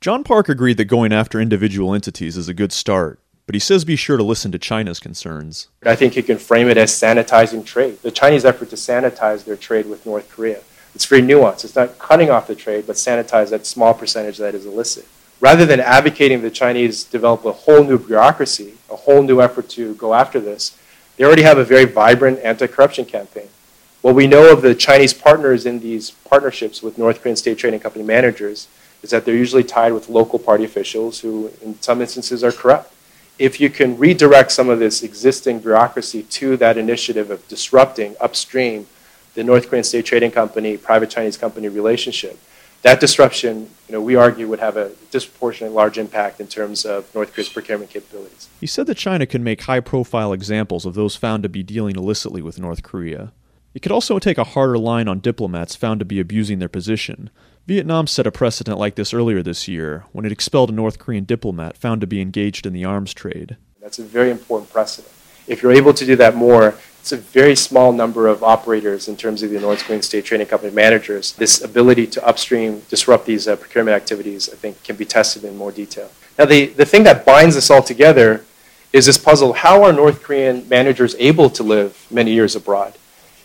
John 0.00 0.24
Park 0.24 0.48
agreed 0.48 0.78
that 0.78 0.86
going 0.86 1.12
after 1.12 1.40
individual 1.40 1.94
entities 1.94 2.36
is 2.36 2.48
a 2.48 2.54
good 2.54 2.72
start, 2.72 3.20
but 3.46 3.54
he 3.54 3.60
says 3.60 3.84
be 3.84 3.96
sure 3.96 4.16
to 4.16 4.22
listen 4.22 4.50
to 4.52 4.58
China's 4.58 4.98
concerns. 4.98 5.68
I 5.84 5.94
think 5.94 6.16
you 6.16 6.22
can 6.22 6.38
frame 6.38 6.68
it 6.68 6.78
as 6.78 6.90
sanitizing 6.90 7.64
trade. 7.64 8.00
The 8.02 8.10
Chinese 8.10 8.44
effort 8.44 8.70
to 8.70 8.76
sanitize 8.76 9.44
their 9.44 9.56
trade 9.56 9.86
with 9.86 10.06
North 10.06 10.30
Korea. 10.30 10.60
It's 10.94 11.06
very 11.06 11.22
nuanced. 11.22 11.64
It's 11.64 11.76
not 11.76 11.98
cutting 11.98 12.30
off 12.30 12.46
the 12.46 12.54
trade, 12.54 12.86
but 12.86 12.96
sanitize 12.96 13.50
that 13.50 13.66
small 13.66 13.94
percentage 13.94 14.38
that 14.38 14.54
is 14.54 14.66
illicit. 14.66 15.06
Rather 15.40 15.64
than 15.64 15.80
advocating 15.80 16.42
the 16.42 16.50
Chinese 16.50 17.04
develop 17.04 17.44
a 17.44 17.52
whole 17.52 17.82
new 17.82 17.98
bureaucracy, 17.98 18.74
a 18.90 18.96
whole 18.96 19.22
new 19.22 19.40
effort 19.40 19.68
to 19.70 19.94
go 19.94 20.12
after 20.14 20.38
this, 20.38 20.76
they 21.16 21.24
already 21.24 21.42
have 21.42 21.58
a 21.58 21.64
very 21.64 21.84
vibrant 21.84 22.38
anti 22.40 22.66
corruption 22.66 23.04
campaign. 23.04 23.48
What 24.02 24.14
we 24.14 24.26
know 24.26 24.52
of 24.52 24.62
the 24.62 24.74
Chinese 24.74 25.12
partners 25.12 25.66
in 25.66 25.80
these 25.80 26.10
partnerships 26.10 26.82
with 26.82 26.96
North 26.96 27.20
Korean 27.20 27.36
state 27.36 27.58
trading 27.58 27.80
company 27.80 28.04
managers 28.04 28.68
is 29.02 29.10
that 29.10 29.24
they're 29.24 29.34
usually 29.34 29.64
tied 29.64 29.92
with 29.92 30.08
local 30.08 30.38
party 30.38 30.64
officials 30.64 31.20
who, 31.20 31.50
in 31.62 31.80
some 31.80 32.00
instances, 32.00 32.42
are 32.42 32.52
corrupt. 32.52 32.92
If 33.38 33.60
you 33.60 33.70
can 33.70 33.96
redirect 33.98 34.52
some 34.52 34.68
of 34.68 34.78
this 34.78 35.02
existing 35.02 35.60
bureaucracy 35.60 36.22
to 36.24 36.56
that 36.58 36.76
initiative 36.76 37.30
of 37.30 37.46
disrupting 37.48 38.16
upstream 38.20 38.86
the 39.40 39.44
North 39.44 39.70
Korean 39.70 39.82
state 39.82 40.04
trading 40.04 40.30
company, 40.30 40.76
private 40.76 41.08
Chinese 41.08 41.38
company 41.38 41.66
relationship, 41.66 42.38
that 42.82 43.00
disruption, 43.00 43.70
you 43.88 43.92
know, 43.92 44.00
we 44.00 44.14
argue 44.14 44.46
would 44.46 44.60
have 44.60 44.76
a 44.76 44.90
disproportionately 45.10 45.74
large 45.74 45.96
impact 45.96 46.40
in 46.40 46.46
terms 46.46 46.84
of 46.84 47.14
North 47.14 47.32
Korea's 47.32 47.48
procurement 47.48 47.90
capabilities. 47.90 48.50
He 48.60 48.66
said 48.66 48.86
that 48.86 48.98
China 48.98 49.24
can 49.24 49.42
make 49.42 49.62
high 49.62 49.80
profile 49.80 50.34
examples 50.34 50.84
of 50.84 50.92
those 50.92 51.16
found 51.16 51.42
to 51.42 51.48
be 51.48 51.62
dealing 51.62 51.96
illicitly 51.96 52.42
with 52.42 52.60
North 52.60 52.82
Korea. 52.82 53.32
It 53.72 53.80
could 53.80 53.92
also 53.92 54.18
take 54.18 54.36
a 54.36 54.44
harder 54.44 54.76
line 54.76 55.08
on 55.08 55.20
diplomats 55.20 55.74
found 55.74 56.00
to 56.00 56.04
be 56.04 56.20
abusing 56.20 56.58
their 56.58 56.68
position. 56.68 57.30
Vietnam 57.66 58.06
set 58.06 58.26
a 58.26 58.32
precedent 58.32 58.78
like 58.78 58.96
this 58.96 59.14
earlier 59.14 59.42
this 59.42 59.68
year 59.68 60.04
when 60.12 60.26
it 60.26 60.32
expelled 60.32 60.68
a 60.68 60.74
North 60.74 60.98
Korean 60.98 61.24
diplomat 61.24 61.78
found 61.78 62.02
to 62.02 62.06
be 62.06 62.20
engaged 62.20 62.66
in 62.66 62.74
the 62.74 62.84
arms 62.84 63.14
trade. 63.14 63.56
That's 63.80 63.98
a 63.98 64.04
very 64.04 64.30
important 64.30 64.70
precedent. 64.70 65.14
If 65.46 65.62
you're 65.62 65.72
able 65.72 65.94
to 65.94 66.04
do 66.04 66.14
that 66.16 66.36
more, 66.36 66.74
it's 67.00 67.12
a 67.12 67.16
very 67.16 67.56
small 67.56 67.92
number 67.92 68.28
of 68.28 68.44
operators 68.44 69.08
in 69.08 69.16
terms 69.16 69.42
of 69.42 69.50
the 69.50 69.58
North 69.58 69.84
Korean 69.84 70.02
state 70.02 70.26
trading 70.26 70.46
company 70.46 70.70
managers. 70.70 71.32
This 71.32 71.64
ability 71.64 72.06
to 72.08 72.26
upstream 72.26 72.82
disrupt 72.90 73.24
these 73.24 73.48
uh, 73.48 73.56
procurement 73.56 73.96
activities, 73.96 74.50
I 74.50 74.56
think, 74.56 74.82
can 74.84 74.96
be 74.96 75.06
tested 75.06 75.44
in 75.44 75.56
more 75.56 75.72
detail. 75.72 76.10
Now, 76.38 76.44
the, 76.44 76.66
the 76.66 76.84
thing 76.84 77.04
that 77.04 77.24
binds 77.24 77.54
this 77.54 77.70
all 77.70 77.82
together 77.82 78.44
is 78.92 79.06
this 79.06 79.16
puzzle 79.16 79.54
how 79.54 79.82
are 79.82 79.92
North 79.92 80.22
Korean 80.22 80.68
managers 80.68 81.16
able 81.18 81.48
to 81.50 81.62
live 81.62 82.06
many 82.10 82.32
years 82.32 82.54
abroad? 82.54 82.94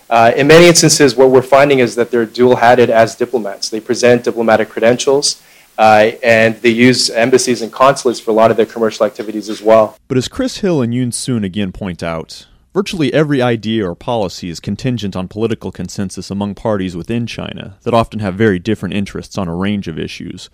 Uh, 0.10 0.34
in 0.36 0.48
many 0.48 0.68
instances, 0.68 1.16
what 1.16 1.30
we're 1.30 1.42
finding 1.42 1.80
is 1.80 1.96
that 1.96 2.12
they're 2.12 2.26
dual 2.26 2.58
hatted 2.58 2.90
as 2.90 3.16
diplomats. 3.16 3.70
They 3.70 3.80
present 3.80 4.26
diplomatic 4.26 4.70
credentials. 4.70 5.42
Uh, 5.78 6.12
and 6.24 6.56
they 6.62 6.70
use 6.70 7.10
embassies 7.10 7.62
and 7.62 7.72
consulates 7.72 8.20
for 8.20 8.32
a 8.32 8.34
lot 8.34 8.50
of 8.50 8.56
their 8.56 8.66
commercial 8.66 9.06
activities 9.06 9.50
as 9.50 9.62
well. 9.62 9.98
But 10.08 10.18
as 10.18 10.30
Chris 10.30 10.60
Hill 10.60 10.82
and 10.82 10.94
Yun 10.94 11.12
Sun 11.12 11.44
again 11.44 11.74
point 11.74 12.02
out, 12.02 12.48
virtually 12.76 13.14
every 13.14 13.42
idea 13.42 13.90
or 13.90 13.96
policy 13.96 14.50
is 14.50 14.60
contingent 14.60 15.16
on 15.16 15.30
political 15.30 15.72
consensus 15.72 16.30
among 16.30 16.54
parties 16.54 16.94
within 16.94 17.26
China 17.26 17.78
that 17.84 17.94
often 17.94 18.20
have 18.20 18.36
very 18.36 18.60
different 18.60 18.94
interests 18.94 19.38
on 19.38 19.48
a 19.48 19.56
range 19.56 19.88
of 19.88 19.98
issues, 19.98 20.50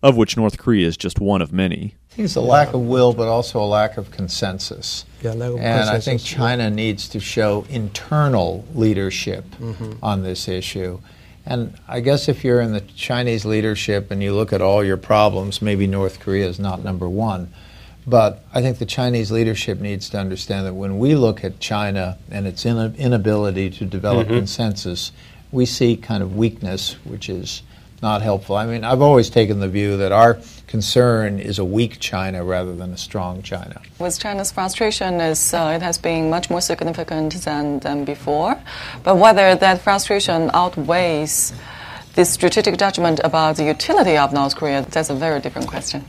of 0.00 0.16
which 0.16 0.36
North 0.36 0.56
Korea 0.56 0.86
is 0.86 0.96
just 0.96 1.18
one 1.18 1.42
of 1.42 1.52
many. 1.52 1.96
I 2.12 2.14
think 2.14 2.26
it's 2.26 2.36
a 2.36 2.40
lack 2.40 2.74
of 2.74 2.82
will, 2.82 3.12
but 3.12 3.26
also 3.26 3.60
a 3.60 3.66
lack 3.66 3.96
of 3.96 4.12
consensus. 4.12 5.04
Yeah, 5.20 5.32
lack 5.32 5.50
of 5.50 5.56
and 5.56 5.80
consensus. 5.80 5.90
I 5.90 6.10
think 6.10 6.22
China 6.22 6.70
needs 6.70 7.08
to 7.08 7.18
show 7.18 7.66
internal 7.68 8.64
leadership 8.72 9.44
mm-hmm. 9.58 9.94
on 10.00 10.22
this 10.22 10.46
issue. 10.46 11.00
And 11.44 11.76
I 11.88 11.98
guess 11.98 12.28
if 12.28 12.44
you're 12.44 12.60
in 12.60 12.72
the 12.72 12.82
Chinese 12.82 13.44
leadership 13.44 14.12
and 14.12 14.22
you 14.22 14.32
look 14.32 14.52
at 14.52 14.62
all 14.62 14.84
your 14.84 14.96
problems, 14.96 15.60
maybe 15.60 15.88
North 15.88 16.20
Korea 16.20 16.46
is 16.46 16.60
not 16.60 16.84
number 16.84 17.08
one. 17.08 17.52
But 18.08 18.42
I 18.54 18.62
think 18.62 18.78
the 18.78 18.86
Chinese 18.86 19.30
leadership 19.30 19.80
needs 19.80 20.08
to 20.10 20.18
understand 20.18 20.66
that 20.66 20.72
when 20.72 20.98
we 20.98 21.14
look 21.14 21.44
at 21.44 21.60
China 21.60 22.16
and 22.30 22.46
its 22.46 22.64
inability 22.64 23.68
to 23.70 23.84
develop 23.84 24.28
mm-hmm. 24.28 24.36
consensus, 24.36 25.12
we 25.52 25.66
see 25.66 25.94
kind 25.94 26.22
of 26.22 26.34
weakness, 26.34 26.94
which 27.04 27.28
is 27.28 27.62
not 28.00 28.22
helpful. 28.22 28.56
I 28.56 28.64
mean, 28.64 28.82
I've 28.82 29.02
always 29.02 29.28
taken 29.28 29.60
the 29.60 29.68
view 29.68 29.98
that 29.98 30.10
our 30.10 30.38
concern 30.66 31.38
is 31.38 31.58
a 31.58 31.64
weak 31.64 32.00
China 32.00 32.44
rather 32.44 32.74
than 32.74 32.92
a 32.92 32.96
strong 32.96 33.42
China. 33.42 33.82
With 33.98 34.18
China's 34.18 34.52
frustration, 34.52 35.20
is 35.20 35.52
uh, 35.52 35.74
it 35.76 35.82
has 35.82 35.98
been 35.98 36.30
much 36.30 36.48
more 36.48 36.62
significant 36.62 37.34
than, 37.44 37.80
than 37.80 38.06
before. 38.06 38.58
But 39.02 39.16
whether 39.16 39.54
that 39.54 39.82
frustration 39.82 40.50
outweighs 40.54 41.52
the 42.14 42.24
strategic 42.24 42.78
judgment 42.78 43.20
about 43.22 43.56
the 43.56 43.64
utility 43.64 44.16
of 44.16 44.32
North 44.32 44.56
Korea, 44.56 44.86
that's 44.88 45.10
a 45.10 45.14
very 45.14 45.40
different 45.40 45.68
question. 45.68 46.04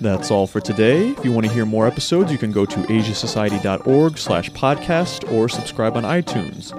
That's 0.00 0.30
all 0.30 0.46
for 0.46 0.60
today. 0.60 1.10
If 1.10 1.24
you 1.24 1.32
want 1.32 1.46
to 1.46 1.52
hear 1.52 1.64
more 1.64 1.86
episodes, 1.86 2.32
you 2.32 2.38
can 2.38 2.52
go 2.52 2.66
to 2.66 2.76
asiasociety.org 2.76 4.18
slash 4.18 4.50
podcast 4.50 5.30
or 5.32 5.48
subscribe 5.48 5.96
on 5.96 6.02
iTunes. 6.02 6.72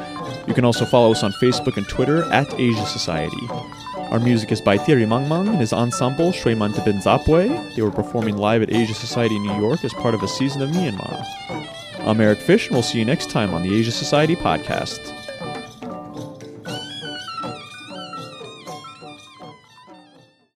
You 0.48 0.54
can 0.54 0.66
also 0.66 0.86
follow 0.86 1.12
us 1.12 1.24
on 1.24 1.32
Facebook 1.34 1.78
and 1.78 1.88
Twitter 1.88 2.24
at 2.32 2.54
Asia 2.60 2.86
Society. 2.86 3.48
Our 4.12 4.20
music 4.20 4.52
is 4.52 4.62
by 4.62 4.78
Thierry 4.78 5.06
Mangmang 5.06 5.48
and 5.48 5.58
his 5.58 5.74
ensemble 5.74 6.32
Shuiman 6.32 6.74
Bin 6.86 6.98
Zapwe. 6.98 7.76
They 7.76 7.82
were 7.82 7.92
performing 7.92 8.38
live 8.38 8.62
at 8.62 8.72
Asia 8.72 8.94
Society 8.94 9.40
New 9.40 9.60
York 9.60 9.84
as 9.84 9.94
part 9.94 10.14
of 10.14 10.22
a 10.22 10.28
season 10.28 10.62
of 10.62 10.70
Myanmar. 10.70 11.26
I'm 12.02 12.20
Eric 12.20 12.40
Fish, 12.40 12.68
and 12.68 12.76
we'll 12.76 12.84
see 12.84 13.00
you 13.00 13.06
next 13.06 13.30
time 13.30 13.54
on 13.54 13.64
the 13.64 13.74
Asia 13.74 13.92
Society 13.92 14.36
podcast. 14.36 15.23